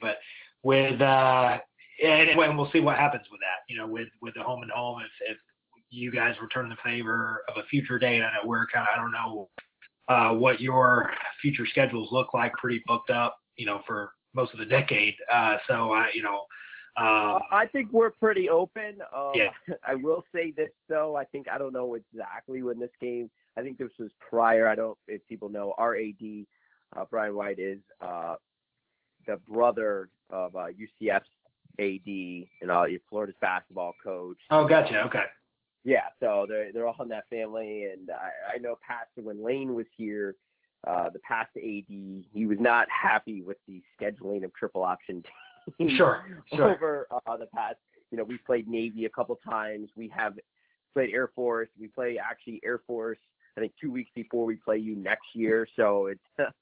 but 0.00 0.18
with 0.62 1.00
uh, 1.00 1.58
and, 2.02 2.30
and 2.30 2.58
we'll 2.58 2.70
see 2.72 2.80
what 2.80 2.96
happens 2.96 3.24
with 3.30 3.40
that. 3.40 3.72
You 3.72 3.78
know, 3.78 3.86
with 3.86 4.08
with 4.20 4.34
the 4.34 4.42
home 4.42 4.62
and 4.62 4.70
home, 4.70 5.00
if 5.00 5.32
if 5.32 5.38
you 5.90 6.10
guys 6.10 6.34
return 6.42 6.68
the 6.68 6.76
favor 6.84 7.44
of 7.48 7.56
a 7.56 7.66
future 7.68 7.98
date, 7.98 8.22
I 8.22 8.32
know 8.32 8.48
we're 8.48 8.66
kind 8.66 8.86
of 8.86 8.94
I 8.94 9.00
don't 9.00 9.12
know 9.12 9.48
uh, 10.08 10.34
what 10.34 10.60
your 10.60 11.10
future 11.40 11.66
schedules 11.66 12.08
look 12.10 12.34
like. 12.34 12.52
Pretty 12.54 12.82
booked 12.86 13.10
up, 13.10 13.36
you 13.56 13.66
know, 13.66 13.82
for 13.86 14.12
most 14.34 14.52
of 14.52 14.58
the 14.58 14.66
decade. 14.66 15.14
Uh, 15.32 15.56
so 15.68 15.92
I, 15.92 16.10
you 16.14 16.22
know. 16.22 16.42
Um, 16.96 17.40
I 17.50 17.68
think 17.72 17.92
we're 17.92 18.10
pretty 18.10 18.48
open. 18.48 18.98
Um, 19.14 19.32
Yeah. 19.34 19.50
I 19.86 19.96
will 19.96 20.24
say 20.32 20.52
this 20.56 20.70
though. 20.88 21.16
I 21.16 21.24
think 21.24 21.48
I 21.48 21.58
don't 21.58 21.72
know 21.72 21.94
exactly 21.94 22.62
when 22.62 22.78
this 22.78 22.90
game. 23.00 23.30
I 23.56 23.62
think 23.62 23.78
this 23.78 23.90
was 23.98 24.10
prior. 24.28 24.68
I 24.68 24.76
don't 24.76 24.96
if 25.08 25.26
people 25.28 25.48
know. 25.48 25.74
R.A.D. 25.76 26.46
Uh, 26.96 27.04
Brian 27.10 27.34
White 27.34 27.58
is 27.58 27.80
uh, 28.00 28.36
the 29.26 29.38
brother 29.48 30.08
of 30.30 30.54
uh, 30.56 30.66
UCF's 30.68 31.28
AD 31.78 32.46
and 32.62 32.70
uh, 32.70 32.84
Florida's 33.10 33.36
basketball 33.40 33.94
coach. 34.02 34.38
oh, 34.50 34.66
gotcha. 34.66 35.02
Okay. 35.06 35.24
Yeah, 35.84 36.04
so 36.18 36.46
they're 36.48 36.72
they're 36.72 36.86
all 36.86 36.96
in 37.02 37.08
that 37.08 37.28
family, 37.28 37.84
and 37.92 38.10
I, 38.10 38.54
I 38.54 38.58
know 38.58 38.78
past 38.86 39.08
when 39.16 39.44
Lane 39.44 39.74
was 39.74 39.84
here, 39.96 40.34
uh, 40.86 41.10
the 41.10 41.18
past 41.18 41.50
AD, 41.56 41.62
he 41.88 42.46
was 42.46 42.56
not 42.58 42.86
happy 42.90 43.42
with 43.42 43.58
the 43.68 43.82
scheduling 44.00 44.44
of 44.44 44.54
triple 44.54 44.82
option 44.82 45.22
teams 45.78 45.92
Sure. 45.92 46.24
Sure. 46.54 46.74
over 46.74 47.06
uh, 47.26 47.36
the 47.36 47.46
past. 47.46 47.76
You 48.10 48.18
know, 48.18 48.24
we 48.24 48.38
played 48.38 48.66
Navy 48.68 49.04
a 49.04 49.10
couple 49.10 49.38
times. 49.46 49.90
We 49.96 50.08
have 50.16 50.38
played 50.94 51.10
Air 51.12 51.28
Force. 51.34 51.68
We 51.78 51.88
play 51.88 52.18
actually 52.18 52.60
Air 52.64 52.80
Force. 52.86 53.18
I 53.56 53.60
think 53.60 53.72
two 53.80 53.90
weeks 53.92 54.10
before 54.14 54.46
we 54.46 54.56
play 54.56 54.78
you 54.78 54.96
next 54.96 55.26
year. 55.34 55.66
So 55.76 56.06
it's 56.06 56.56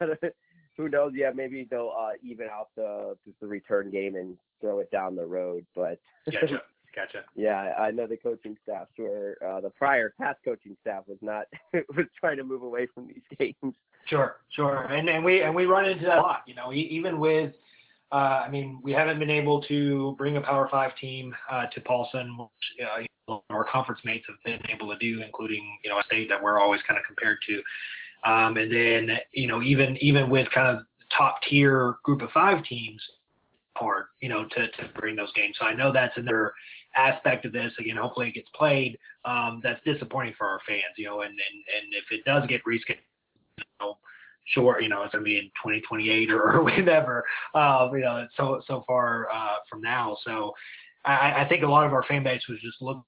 who 0.80 0.88
knows? 0.88 1.12
Yeah, 1.14 1.30
maybe 1.34 1.66
they'll 1.70 1.92
uh, 1.98 2.12
even 2.22 2.48
out 2.48 2.68
the 2.76 3.16
the 3.40 3.46
return 3.46 3.90
game 3.90 4.16
and 4.16 4.36
throw 4.60 4.80
it 4.80 4.90
down 4.90 5.16
the 5.16 5.26
road. 5.26 5.66
But 5.74 6.00
gotcha, 6.32 6.62
gotcha. 6.94 7.24
yeah, 7.34 7.74
I 7.78 7.90
know 7.90 8.06
the 8.06 8.16
coaching 8.16 8.56
staff 8.62 8.88
were 8.98 9.36
uh, 9.46 9.60
the 9.60 9.70
prior 9.70 10.14
past 10.20 10.38
coaching 10.44 10.76
staff 10.80 11.04
was 11.06 11.18
not 11.20 11.44
was 11.96 12.06
trying 12.18 12.38
to 12.38 12.44
move 12.44 12.62
away 12.62 12.86
from 12.94 13.08
these 13.08 13.22
games. 13.38 13.74
Sure, 14.06 14.36
sure, 14.50 14.84
and 14.84 15.08
and 15.08 15.24
we 15.24 15.42
and 15.42 15.54
we 15.54 15.66
run 15.66 15.84
into 15.84 16.06
that 16.06 16.18
a 16.18 16.22
lot. 16.22 16.42
You 16.46 16.54
know, 16.54 16.72
even 16.72 17.20
with. 17.20 17.52
Uh, 18.12 18.42
I 18.44 18.50
mean, 18.50 18.80
we 18.82 18.90
haven't 18.90 19.20
been 19.20 19.30
able 19.30 19.62
to 19.68 20.16
bring 20.18 20.36
a 20.36 20.40
Power 20.40 20.66
Five 20.68 20.96
team 20.96 21.32
uh, 21.48 21.66
to 21.72 21.80
Paulson, 21.80 22.36
which 22.36 22.88
uh, 23.28 23.36
our 23.50 23.64
conference 23.64 24.00
mates 24.04 24.24
have 24.26 24.34
been 24.44 24.60
able 24.68 24.88
to 24.88 24.98
do, 24.98 25.22
including 25.22 25.78
you 25.84 25.90
know 25.90 26.00
a 26.00 26.02
state 26.06 26.28
that 26.28 26.42
we're 26.42 26.58
always 26.58 26.80
kind 26.88 26.98
of 26.98 27.06
compared 27.06 27.38
to. 27.46 27.62
Um, 28.24 28.56
and 28.56 28.72
then, 28.72 29.18
you 29.32 29.46
know, 29.46 29.62
even 29.62 29.96
even 30.00 30.28
with 30.30 30.48
kind 30.54 30.76
of 30.76 30.84
top 31.16 31.40
tier 31.48 31.96
group 32.04 32.22
of 32.22 32.30
five 32.30 32.64
teams, 32.64 33.02
hard, 33.76 34.06
you 34.20 34.28
know, 34.28 34.44
to, 34.44 34.68
to 34.68 34.88
bring 34.94 35.16
those 35.16 35.32
games. 35.32 35.56
So 35.58 35.66
I 35.66 35.74
know 35.74 35.92
that's 35.92 36.16
another 36.16 36.52
aspect 36.96 37.44
of 37.44 37.52
this. 37.52 37.72
Again, 37.78 37.96
hopefully 37.96 38.28
it 38.28 38.34
gets 38.34 38.48
played. 38.54 38.98
Um, 39.24 39.60
that's 39.62 39.82
disappointing 39.84 40.34
for 40.36 40.46
our 40.46 40.60
fans, 40.66 40.82
you 40.96 41.06
know, 41.06 41.22
and, 41.22 41.30
and, 41.30 41.38
and 41.38 41.92
if 41.92 42.04
it 42.10 42.24
does 42.24 42.46
get 42.46 42.62
rescheduled, 42.64 42.98
you 43.58 43.64
know, 43.80 43.98
sure, 44.46 44.80
you 44.80 44.88
know, 44.88 45.02
it's 45.02 45.12
to 45.12 45.20
be 45.20 45.38
in 45.38 45.44
2028 45.64 46.30
or, 46.30 46.52
or 46.52 46.64
whenever, 46.64 47.24
uh, 47.54 47.88
you 47.92 48.00
know, 48.00 48.26
so, 48.36 48.60
so 48.66 48.84
far 48.86 49.28
uh, 49.30 49.56
from 49.68 49.80
now. 49.80 50.16
So 50.24 50.52
I, 51.04 51.44
I 51.44 51.46
think 51.48 51.62
a 51.62 51.66
lot 51.66 51.86
of 51.86 51.92
our 51.92 52.02
fan 52.04 52.22
base 52.22 52.42
was 52.48 52.58
just 52.60 52.80
looking 52.82 53.02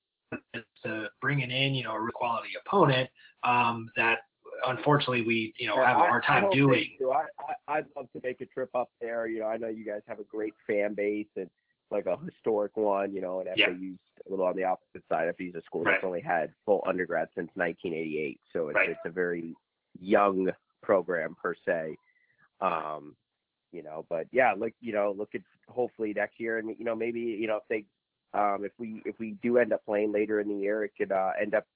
to 0.84 1.08
bringing 1.20 1.50
in, 1.50 1.74
you 1.74 1.84
know, 1.84 1.92
a 1.92 2.00
real 2.00 2.12
quality 2.14 2.50
opponent 2.66 3.08
um, 3.44 3.90
that 3.96 4.18
unfortunately 4.66 5.22
we 5.22 5.54
you 5.58 5.66
know 5.66 5.76
have 5.76 5.96
a 5.96 6.00
hard 6.00 6.24
time 6.24 6.46
I 6.46 6.54
doing. 6.54 6.90
So 7.00 7.12
I, 7.12 7.24
I 7.68 7.78
I'd 7.78 7.86
love 7.96 8.08
to 8.12 8.20
make 8.22 8.40
a 8.40 8.46
trip 8.46 8.70
up 8.74 8.90
there. 9.00 9.26
You 9.26 9.40
know, 9.40 9.46
I 9.46 9.56
know 9.56 9.68
you 9.68 9.84
guys 9.84 10.02
have 10.06 10.18
a 10.18 10.24
great 10.24 10.54
fan 10.66 10.94
base 10.94 11.28
and 11.36 11.48
like 11.90 12.06
a 12.06 12.16
historic 12.24 12.76
one. 12.76 13.12
You 13.12 13.20
know, 13.20 13.40
and 13.40 13.48
yeah. 13.56 13.66
FAU's 13.66 13.98
a 14.26 14.30
little 14.30 14.46
on 14.46 14.56
the 14.56 14.64
opposite 14.64 15.02
side. 15.08 15.32
FAU's 15.38 15.54
a 15.54 15.62
school 15.62 15.84
right. 15.84 15.94
that's 15.94 16.04
only 16.04 16.20
had 16.20 16.52
full 16.64 16.82
undergrad 16.86 17.28
since 17.34 17.50
1988, 17.54 18.40
so 18.52 18.68
it's 18.68 18.76
right. 18.76 18.90
it's 18.90 19.00
a 19.04 19.10
very 19.10 19.54
young 20.00 20.50
program 20.82 21.36
per 21.40 21.54
se. 21.66 21.96
Um, 22.60 23.16
you 23.72 23.82
know, 23.82 24.04
but 24.08 24.26
yeah, 24.32 24.52
look, 24.56 24.72
you 24.80 24.92
know, 24.92 25.14
look 25.16 25.34
at 25.34 25.40
hopefully 25.68 26.12
next 26.14 26.38
year, 26.38 26.58
and 26.58 26.74
you 26.78 26.84
know, 26.84 26.94
maybe 26.94 27.20
you 27.20 27.46
know 27.46 27.56
if 27.56 27.62
they, 27.68 27.84
um, 28.38 28.64
if 28.64 28.72
we 28.78 29.02
if 29.04 29.18
we 29.18 29.36
do 29.42 29.58
end 29.58 29.72
up 29.72 29.84
playing 29.84 30.12
later 30.12 30.40
in 30.40 30.48
the 30.48 30.54
year, 30.54 30.84
it 30.84 30.92
could 30.96 31.10
uh, 31.10 31.30
end 31.40 31.54
up 31.54 31.66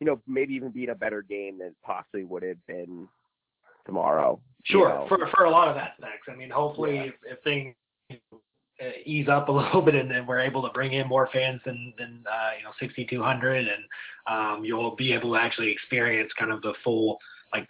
you 0.00 0.06
know, 0.06 0.20
maybe 0.26 0.54
even 0.54 0.70
being 0.70 0.90
a 0.90 0.94
better 0.94 1.22
game 1.22 1.58
than 1.58 1.74
possibly 1.84 2.24
would 2.24 2.42
have 2.42 2.64
been 2.66 3.08
tomorrow. 3.84 4.40
Sure, 4.64 4.88
you 4.88 4.94
know? 4.94 5.06
for 5.08 5.18
for 5.34 5.44
a 5.44 5.50
lot 5.50 5.68
of 5.68 5.76
aspects. 5.76 6.26
I 6.28 6.34
mean, 6.36 6.50
hopefully, 6.50 6.96
Yeah. 6.96 7.02
if, 7.04 7.14
if 7.24 7.42
things 7.44 7.74
uh, 8.10 8.84
ease 9.04 9.28
up 9.28 9.48
a 9.48 9.52
little 9.60 9.82
bit 9.82 9.94
and 9.94 10.10
then 10.10 10.26
we're 10.26 10.40
able 10.40 10.62
to 10.62 10.70
bring 10.70 10.92
in 10.92 11.08
more 11.08 11.28
fans 11.32 11.60
than 11.64 11.94
than 11.98 12.24
uh, 12.30 12.50
you 12.58 12.64
know 12.64 12.72
6,200, 12.78 13.68
and 13.68 13.84
um, 14.26 14.64
you'll 14.64 14.96
be 14.96 15.12
able 15.12 15.30
to 15.32 15.36
actually 15.36 15.70
experience 15.70 16.30
kind 16.38 16.52
of 16.52 16.60
the 16.62 16.74
full 16.84 17.18
like 17.52 17.68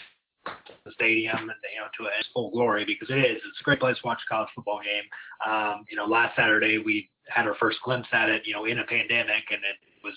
the 0.84 0.92
stadium 0.92 1.36
and 1.36 1.50
you 1.74 1.80
know 1.80 1.88
to 1.98 2.04
its 2.18 2.28
full 2.32 2.50
glory 2.50 2.84
because 2.84 3.08
it 3.10 3.18
is. 3.18 3.36
It's 3.36 3.60
a 3.60 3.64
great 3.64 3.80
place 3.80 3.96
to 3.96 4.06
watch 4.06 4.20
a 4.26 4.32
college 4.32 4.48
football 4.54 4.80
game. 4.82 5.04
Um, 5.46 5.84
you 5.90 5.96
know, 5.96 6.06
last 6.06 6.34
Saturday 6.36 6.78
we 6.78 7.10
had 7.28 7.46
our 7.46 7.56
first 7.56 7.78
glimpse 7.84 8.08
at 8.12 8.28
it. 8.28 8.46
You 8.46 8.54
know, 8.54 8.64
in 8.64 8.78
a 8.78 8.84
pandemic, 8.84 9.44
and 9.50 9.60
it 9.60 9.76
was 10.02 10.14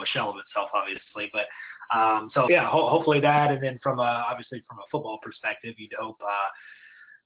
a 0.00 0.06
shell 0.06 0.30
of 0.30 0.36
itself, 0.36 0.70
obviously. 0.74 1.30
But 1.32 1.46
um, 1.94 2.30
so 2.32 2.48
yeah, 2.48 2.68
ho- 2.68 2.88
hopefully 2.88 3.20
that, 3.20 3.50
and 3.50 3.62
then 3.62 3.78
from 3.82 3.98
a 3.98 4.24
obviously 4.28 4.62
from 4.68 4.78
a 4.78 4.86
football 4.90 5.18
perspective, 5.22 5.74
you'd 5.76 5.92
hope 5.98 6.16
uh, 6.22 6.50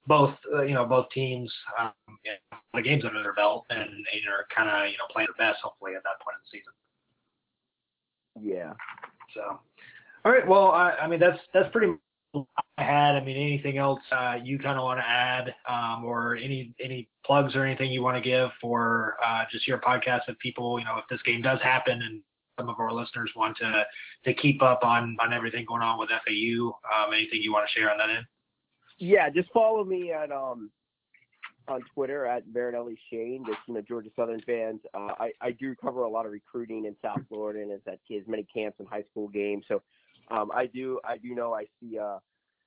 both 0.06 0.34
uh, 0.54 0.62
you 0.62 0.74
know 0.74 0.84
both 0.84 1.08
teams 1.10 1.52
um, 1.78 1.92
you 2.24 2.32
know, 2.32 2.58
the 2.74 2.82
games 2.82 3.04
under 3.04 3.22
their 3.22 3.34
belt 3.34 3.66
and, 3.70 3.80
and 3.80 4.22
are 4.28 4.46
kind 4.54 4.68
of 4.68 4.90
you 4.90 4.98
know 4.98 5.04
playing 5.12 5.28
their 5.36 5.52
best 5.52 5.62
hopefully 5.62 5.92
at 5.96 6.02
that 6.02 6.20
point 6.24 6.36
in 6.36 6.42
the 6.44 6.58
season. 6.58 6.72
Yeah. 8.42 8.72
So, 9.34 9.58
all 10.24 10.32
right, 10.32 10.46
well, 10.46 10.70
I, 10.72 10.92
I 11.02 11.06
mean 11.06 11.20
that's 11.20 11.38
that's 11.52 11.70
pretty 11.72 11.94
I 12.78 12.82
had. 12.82 13.14
I 13.14 13.24
mean, 13.24 13.36
anything 13.36 13.78
else 13.78 14.00
uh, 14.12 14.36
you 14.42 14.58
kind 14.58 14.78
of 14.78 14.84
want 14.84 15.00
to 15.00 15.08
add, 15.08 15.54
um, 15.68 16.04
or 16.04 16.36
any 16.36 16.74
any 16.82 17.08
plugs 17.24 17.56
or 17.56 17.64
anything 17.64 17.90
you 17.90 18.02
want 18.02 18.16
to 18.16 18.20
give 18.22 18.50
for 18.60 19.16
uh, 19.24 19.44
just 19.50 19.66
your 19.66 19.78
podcast 19.78 20.22
if 20.28 20.38
people, 20.38 20.78
you 20.78 20.84
know, 20.84 20.98
if 20.98 21.04
this 21.08 21.22
game 21.22 21.42
does 21.42 21.60
happen 21.62 22.02
and 22.02 22.20
some 22.58 22.68
of 22.68 22.80
our 22.80 22.92
listeners 22.92 23.30
want 23.36 23.56
to 23.58 23.84
to 24.24 24.34
keep 24.34 24.62
up 24.62 24.80
on 24.82 25.16
on 25.20 25.32
everything 25.32 25.64
going 25.66 25.82
on 25.82 25.98
with 25.98 26.08
FAU, 26.08 26.68
um, 26.68 27.12
anything 27.12 27.42
you 27.42 27.52
want 27.52 27.68
to 27.68 27.78
share 27.78 27.90
on 27.90 27.98
that 27.98 28.10
end? 28.10 28.26
Yeah, 28.98 29.28
just 29.30 29.50
follow 29.52 29.84
me 29.84 30.12
at 30.12 30.30
um 30.32 30.70
on 31.68 31.82
Twitter 31.94 32.26
at 32.26 32.44
Marinelli 32.52 32.98
Shane. 33.10 33.44
Just 33.46 33.58
you 33.66 33.74
know 33.74 33.82
Georgia 33.82 34.10
Southern 34.16 34.40
fans. 34.42 34.80
Uh, 34.94 35.12
I 35.18 35.32
I 35.40 35.50
do 35.52 35.74
cover 35.74 36.02
a 36.02 36.08
lot 36.08 36.26
of 36.26 36.32
recruiting 36.32 36.86
in 36.86 36.96
South 37.02 37.20
Florida 37.28 37.60
and 37.60 37.72
at 37.72 37.82
as 37.86 38.22
many 38.26 38.46
camps 38.52 38.78
and 38.78 38.88
high 38.88 39.04
school 39.10 39.28
games. 39.28 39.64
So 39.68 39.82
um, 40.30 40.50
I 40.54 40.66
do 40.66 41.00
I 41.04 41.18
do 41.18 41.34
know 41.34 41.54
I 41.54 41.66
see 41.80 41.98
uh, 41.98 42.18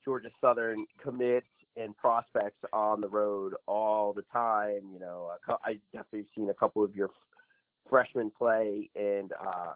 Georgia 0.06 0.30
Southern 0.42 0.86
commits 1.02 1.48
and 1.78 1.96
prospects 1.98 2.60
on 2.74 3.00
the 3.00 3.08
road 3.08 3.54
all 3.68 4.14
the 4.14 4.24
time. 4.34 4.82
You 4.94 5.00
know 5.00 5.32
I 5.64 5.80
definitely 5.94 6.26
seen 6.36 6.50
a 6.50 6.54
couple 6.54 6.84
of 6.84 6.96
your 6.96 7.10
freshmen 7.90 8.32
play 8.38 8.90
and 8.96 9.32
uh, 9.34 9.74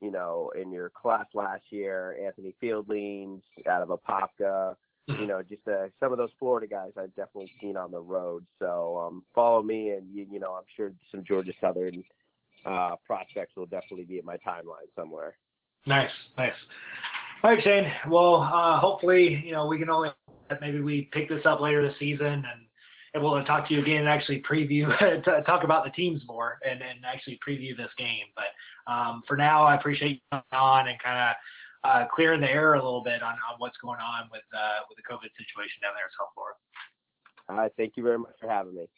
you 0.00 0.10
know 0.10 0.50
in 0.60 0.72
your 0.72 0.90
class 0.90 1.26
last 1.34 1.64
year. 1.70 2.16
Anthony 2.24 2.54
Fieldlings 2.62 3.42
out 3.68 3.82
of 3.82 3.88
Apopka 3.88 4.76
you 5.18 5.26
know, 5.26 5.42
just 5.42 5.66
uh, 5.66 5.86
some 5.98 6.12
of 6.12 6.18
those 6.18 6.30
Florida 6.38 6.66
guys 6.66 6.92
I've 6.96 7.14
definitely 7.16 7.52
seen 7.60 7.76
on 7.76 7.90
the 7.90 8.00
road. 8.00 8.44
So 8.58 8.98
um, 8.98 9.24
follow 9.34 9.62
me, 9.62 9.90
and 9.90 10.06
you, 10.12 10.26
you 10.30 10.40
know, 10.40 10.52
I'm 10.54 10.64
sure 10.76 10.92
some 11.10 11.24
Georgia 11.24 11.52
Southern 11.60 12.04
uh, 12.64 12.96
prospects 13.06 13.56
will 13.56 13.66
definitely 13.66 14.04
be 14.04 14.18
at 14.18 14.24
my 14.24 14.36
timeline 14.36 14.88
somewhere. 14.94 15.34
Nice, 15.86 16.10
nice. 16.36 16.52
All 17.42 17.50
right, 17.50 17.64
Shane. 17.64 17.90
Well, 18.08 18.42
uh, 18.42 18.78
hopefully, 18.78 19.42
you 19.44 19.52
know, 19.52 19.66
we 19.66 19.78
can 19.78 19.88
only 19.90 20.10
maybe 20.60 20.80
we 20.80 21.08
pick 21.12 21.28
this 21.28 21.46
up 21.46 21.60
later 21.60 21.86
this 21.86 21.98
season 21.98 22.26
and 22.26 22.66
able 23.14 23.38
to 23.38 23.44
talk 23.44 23.68
to 23.68 23.74
you 23.74 23.80
again 23.80 23.98
and 23.98 24.08
actually 24.08 24.42
preview, 24.42 24.86
talk 25.46 25.64
about 25.64 25.84
the 25.84 25.90
teams 25.90 26.22
more 26.26 26.58
and, 26.68 26.80
and 26.82 27.00
actually 27.04 27.38
preview 27.46 27.76
this 27.76 27.90
game. 27.98 28.26
But 28.34 28.92
um, 28.92 29.22
for 29.26 29.36
now, 29.36 29.64
I 29.64 29.74
appreciate 29.74 30.12
you 30.12 30.20
coming 30.30 30.44
on 30.52 30.88
and 30.88 30.98
kind 31.02 31.30
of 31.30 31.36
uh, 31.82 32.06
clearing 32.14 32.40
the 32.40 32.50
air 32.50 32.74
a 32.74 32.82
little 32.82 33.02
bit 33.02 33.22
on, 33.22 33.32
on 33.32 33.58
what's 33.58 33.78
going 33.78 34.00
on 34.00 34.28
with 34.30 34.42
uh, 34.54 34.80
with 34.88 34.96
the 34.96 35.02
COVID 35.02 35.30
situation 35.38 35.80
down 35.82 35.92
there 35.96 36.04
in 36.04 36.12
South 36.18 36.28
Florida. 36.34 36.58
All 37.48 37.56
right, 37.56 37.72
thank 37.76 37.96
you 37.96 38.02
very 38.02 38.18
much 38.18 38.34
for 38.40 38.48
having 38.48 38.74
me. 38.74 38.88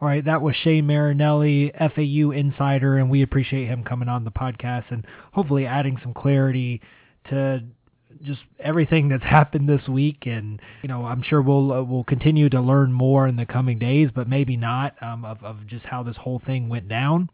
All 0.00 0.08
right, 0.08 0.24
that 0.24 0.42
was 0.42 0.56
Shane 0.56 0.86
Marinelli, 0.86 1.72
FAU 1.78 2.32
insider, 2.32 2.98
and 2.98 3.08
we 3.08 3.22
appreciate 3.22 3.66
him 3.66 3.84
coming 3.84 4.08
on 4.08 4.24
the 4.24 4.30
podcast 4.30 4.84
and 4.90 5.06
hopefully 5.32 5.66
adding 5.66 5.98
some 6.02 6.12
clarity 6.12 6.80
to 7.30 7.62
just 8.22 8.40
everything 8.58 9.08
that's 9.08 9.22
happened 9.24 9.68
this 9.68 9.88
week. 9.88 10.26
And 10.26 10.60
you 10.82 10.88
know, 10.88 11.04
I'm 11.04 11.22
sure 11.22 11.42
we'll 11.42 11.72
uh, 11.72 11.82
we'll 11.82 12.04
continue 12.04 12.48
to 12.50 12.60
learn 12.60 12.92
more 12.92 13.26
in 13.26 13.36
the 13.36 13.46
coming 13.46 13.78
days, 13.78 14.10
but 14.14 14.28
maybe 14.28 14.56
not 14.56 14.94
um, 15.02 15.24
of 15.24 15.42
of 15.42 15.66
just 15.66 15.86
how 15.86 16.02
this 16.02 16.16
whole 16.16 16.40
thing 16.44 16.68
went 16.68 16.88
down 16.88 17.30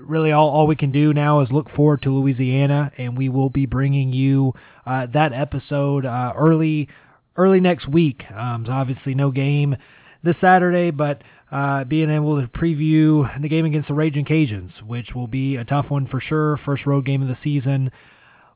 really 0.00 0.32
all, 0.32 0.48
all 0.48 0.66
we 0.66 0.76
can 0.76 0.92
do 0.92 1.12
now 1.12 1.40
is 1.40 1.50
look 1.50 1.70
forward 1.70 2.02
to 2.02 2.10
Louisiana, 2.10 2.92
and 2.96 3.16
we 3.16 3.28
will 3.28 3.50
be 3.50 3.66
bringing 3.66 4.12
you 4.12 4.54
uh, 4.86 5.06
that 5.12 5.32
episode 5.32 6.06
uh, 6.06 6.32
early 6.36 6.88
early 7.36 7.60
next 7.60 7.88
week. 7.88 8.22
Um, 8.30 8.64
so 8.66 8.72
obviously 8.72 9.14
no 9.14 9.30
game 9.30 9.76
this 10.22 10.36
Saturday, 10.40 10.90
but 10.90 11.22
uh, 11.50 11.84
being 11.84 12.10
able 12.10 12.40
to 12.40 12.46
preview 12.48 13.28
the 13.40 13.48
game 13.48 13.64
against 13.64 13.88
the 13.88 13.94
Raging 13.94 14.24
Cajuns, 14.24 14.82
which 14.82 15.14
will 15.14 15.26
be 15.26 15.56
a 15.56 15.64
tough 15.64 15.90
one 15.90 16.06
for 16.06 16.20
sure. 16.20 16.58
First 16.64 16.86
road 16.86 17.04
game 17.04 17.22
of 17.22 17.28
the 17.28 17.38
season 17.42 17.90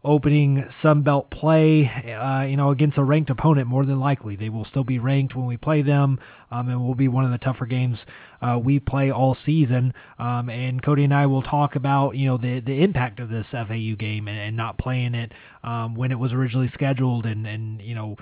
opening 0.05 0.65
Sun 0.81 1.03
Belt 1.03 1.31
play, 1.31 1.87
uh, 1.87 2.43
you 2.43 2.57
know, 2.57 2.71
against 2.71 2.99
a 2.99 3.05
ranked 3.05 3.31
opponent 3.31 3.67
more 3.67 3.85
than 3.85 3.99
likely. 3.99 4.37
They 4.37 4.49
will 4.49 4.65
still 4.65 4.85
be 4.85 4.99
ranked 4.99 5.35
when 5.35 5.47
we 5.47 5.57
play 5.57 5.83
them, 5.83 6.21
um, 6.51 6.69
and 6.69 6.81
will 6.85 6.95
be 6.95 7.09
one 7.09 7.25
of 7.25 7.33
the 7.33 7.39
tougher 7.39 7.67
games 7.67 7.99
uh, 8.41 8.59
we 8.63 8.79
play 8.79 9.11
all 9.11 9.37
season. 9.45 9.93
Um, 10.19 10.49
and 10.51 10.83
Cody 10.83 11.05
and 11.05 11.15
I 11.15 11.27
will 11.27 11.43
talk 11.43 11.75
about, 11.75 12.17
you 12.17 12.27
know, 12.27 12.39
the 12.39 12.61
the 12.61 12.83
impact 12.83 13.21
of 13.21 13.29
this 13.29 13.47
FAU 13.51 13.97
game 13.99 14.29
and, 14.29 14.39
and 14.39 14.57
not 14.57 14.79
playing 14.79 15.15
it 15.15 15.33
um, 15.65 15.95
when 15.95 16.13
it 16.13 16.19
was 16.19 16.33
originally 16.33 16.71
scheduled, 16.75 17.27
and 17.27 17.47
and 17.47 17.81
you 17.81 17.95
know. 17.95 18.17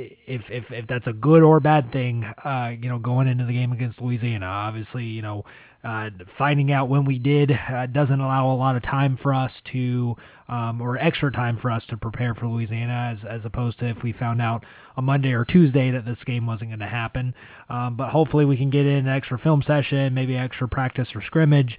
If, 0.00 0.42
if 0.48 0.62
if 0.70 0.86
that's 0.86 1.08
a 1.08 1.12
good 1.12 1.42
or 1.42 1.58
bad 1.58 1.90
thing, 1.90 2.22
uh, 2.22 2.70
you 2.80 2.88
know, 2.88 3.00
going 3.00 3.26
into 3.26 3.46
the 3.46 3.52
game 3.52 3.72
against 3.72 4.00
Louisiana, 4.00 4.46
obviously, 4.46 5.02
you 5.02 5.22
know, 5.22 5.44
uh, 5.84 6.10
finding 6.36 6.72
out 6.72 6.88
when 6.88 7.04
we 7.04 7.18
did 7.18 7.52
uh, 7.52 7.86
doesn't 7.86 8.20
allow 8.20 8.52
a 8.52 8.56
lot 8.56 8.76
of 8.76 8.82
time 8.82 9.18
for 9.22 9.32
us 9.32 9.52
to, 9.72 10.16
um, 10.48 10.80
or 10.80 10.98
extra 10.98 11.30
time 11.30 11.58
for 11.60 11.70
us 11.70 11.84
to 11.88 11.96
prepare 11.96 12.34
for 12.34 12.48
Louisiana, 12.48 13.16
as, 13.16 13.24
as 13.28 13.40
opposed 13.44 13.78
to 13.78 13.86
if 13.86 14.02
we 14.02 14.12
found 14.12 14.42
out 14.42 14.64
on 14.96 15.04
Monday 15.04 15.32
or 15.32 15.44
Tuesday 15.44 15.90
that 15.92 16.04
this 16.04 16.18
game 16.26 16.46
wasn't 16.46 16.70
going 16.70 16.80
to 16.80 16.86
happen. 16.86 17.32
Um, 17.68 17.96
but 17.96 18.10
hopefully 18.10 18.44
we 18.44 18.56
can 18.56 18.70
get 18.70 18.86
in 18.86 19.06
an 19.06 19.08
extra 19.08 19.38
film 19.38 19.62
session, 19.66 20.14
maybe 20.14 20.36
extra 20.36 20.68
practice 20.68 21.08
or 21.14 21.22
scrimmage, 21.22 21.78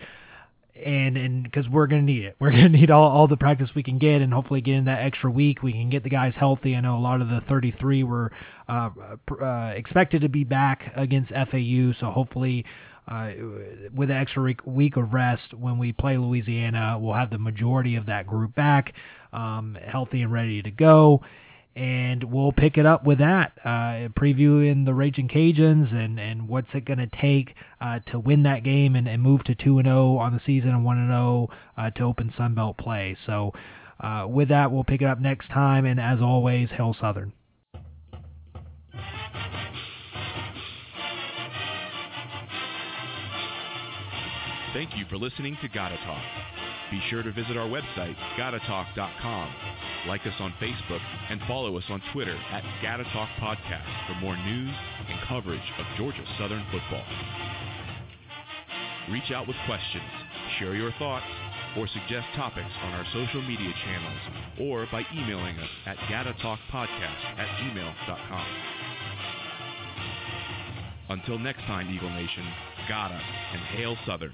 and 0.86 1.18
and 1.18 1.44
because 1.44 1.68
we're 1.68 1.88
gonna 1.88 2.02
need 2.02 2.24
it, 2.24 2.36
we're 2.40 2.52
gonna 2.52 2.70
need 2.70 2.92
all, 2.92 3.10
all 3.10 3.28
the 3.28 3.38
practice 3.38 3.70
we 3.76 3.84
can 3.84 3.98
get, 3.98 4.22
and 4.22 4.34
hopefully 4.34 4.62
get 4.62 4.76
in 4.76 4.86
that 4.86 5.02
extra 5.02 5.30
week. 5.30 5.62
We 5.62 5.74
can 5.74 5.90
get 5.90 6.04
the 6.04 6.10
guys 6.10 6.34
healthy. 6.36 6.76
I 6.76 6.82
know 6.82 6.98
a 6.98 7.00
lot 7.02 7.22
of 7.22 7.28
the 7.28 7.42
33 7.48 8.04
were 8.04 8.32
uh, 8.68 8.90
uh, 9.42 9.74
expected 9.76 10.22
to 10.22 10.30
be 10.30 10.44
back 10.44 10.92
against 10.96 11.32
FAU, 11.32 11.94
so 12.00 12.12
hopefully. 12.12 12.66
Uh, 13.10 13.32
with 13.94 14.12
an 14.12 14.18
extra 14.18 14.54
week 14.66 14.96
of 14.96 15.14
rest, 15.14 15.54
when 15.54 15.80
we 15.80 15.92
play 15.92 16.18
Louisiana, 16.18 16.98
we'll 17.02 17.16
have 17.16 17.32
the 17.32 17.40
majority 17.40 17.96
of 17.96 18.06
that 18.06 18.28
group 18.28 18.54
back, 18.54 18.94
um, 19.34 19.76
healthy 19.84 20.22
and 20.22 20.32
ready 20.32 20.62
to 20.62 20.70
go 20.70 21.22
and 21.80 22.26
we'll 22.26 22.52
pick 22.52 22.78
it 22.78 22.86
up 22.86 23.06
with 23.06 23.20
that, 23.20 23.54
uh, 23.64 24.10
previewing 24.20 24.84
the 24.84 24.94
Raging 24.94 25.30
Cajuns 25.30 25.94
and, 25.94 26.20
and 26.20 26.50
what's 26.50 26.68
it 26.74 26.84
going 26.84 27.00
to 27.00 27.08
take 27.08 27.56
uh, 27.80 28.00
to 28.12 28.20
win 28.20 28.44
that 28.44 28.64
game 28.64 28.98
and, 28.98 29.08
and 29.08 29.22
move 29.22 29.46
to 29.46 29.56
2 29.56 29.82
0 29.82 30.18
on 30.18 30.34
the 30.34 30.42
season 30.46 30.72
and 30.72 30.84
1 30.84 31.08
0 31.08 31.50
uh, 31.78 31.90
to 31.92 32.04
open 32.04 32.34
Sunbelt 32.38 32.78
play. 32.78 33.16
So, 33.26 33.54
uh, 34.02 34.26
with 34.28 34.50
that, 34.50 34.72
we'll 34.72 34.84
pick 34.84 35.02
it 35.02 35.06
up 35.06 35.22
next 35.22 35.50
time. 35.50 35.86
And 35.86 36.00
as 36.00 36.20
always, 36.22 36.70
Hail 36.70 36.96
Southern. 37.00 37.32
Thank 44.74 44.96
you 44.96 45.06
for 45.10 45.18
listening 45.18 45.58
to 45.62 45.68
Gotta 45.68 45.98
Talk. 46.06 46.24
Be 46.92 47.02
sure 47.10 47.24
to 47.24 47.32
visit 47.32 47.58
our 47.58 47.68
website, 47.68 48.16
gottatalk.com 48.38 49.54
like 50.08 50.22
us 50.26 50.34
on 50.40 50.54
Facebook, 50.62 51.02
and 51.30 51.42
follow 51.48 51.78
us 51.78 51.84
on 51.90 52.02
Twitter 52.14 52.38
at 52.52 52.64
Gotta 52.82 53.04
Talk 53.06 53.30
Podcast 53.42 54.08
for 54.08 54.14
more 54.22 54.38
news 54.38 54.74
and 55.10 55.28
coverage 55.28 55.60
of 55.80 55.86
Georgia 55.98 56.24
Southern 56.38 56.64
football. 56.72 57.04
Reach 59.12 59.32
out 59.32 59.48
with 59.48 59.58
questions, 59.66 60.04
share 60.60 60.76
your 60.76 60.92
thoughts, 61.00 61.26
or 61.78 61.88
suggest 61.88 62.28
topics 62.36 62.72
on 62.84 62.94
our 62.94 63.06
social 63.12 63.42
media 63.42 63.74
channels 63.86 64.22
or 64.62 64.88
by 64.92 65.04
emailing 65.14 65.58
us 65.58 65.70
at 65.86 65.98
gottatalkpodcast 65.98 67.38
at 67.38 67.48
gmail.com. 67.60 68.48
Until 71.10 71.40
next 71.40 71.62
time, 71.62 71.90
Eagle 71.90 72.10
Nation, 72.12 72.46
gotta 72.88 73.20
and 73.54 73.62
hail 73.76 73.98
Southern. 74.06 74.34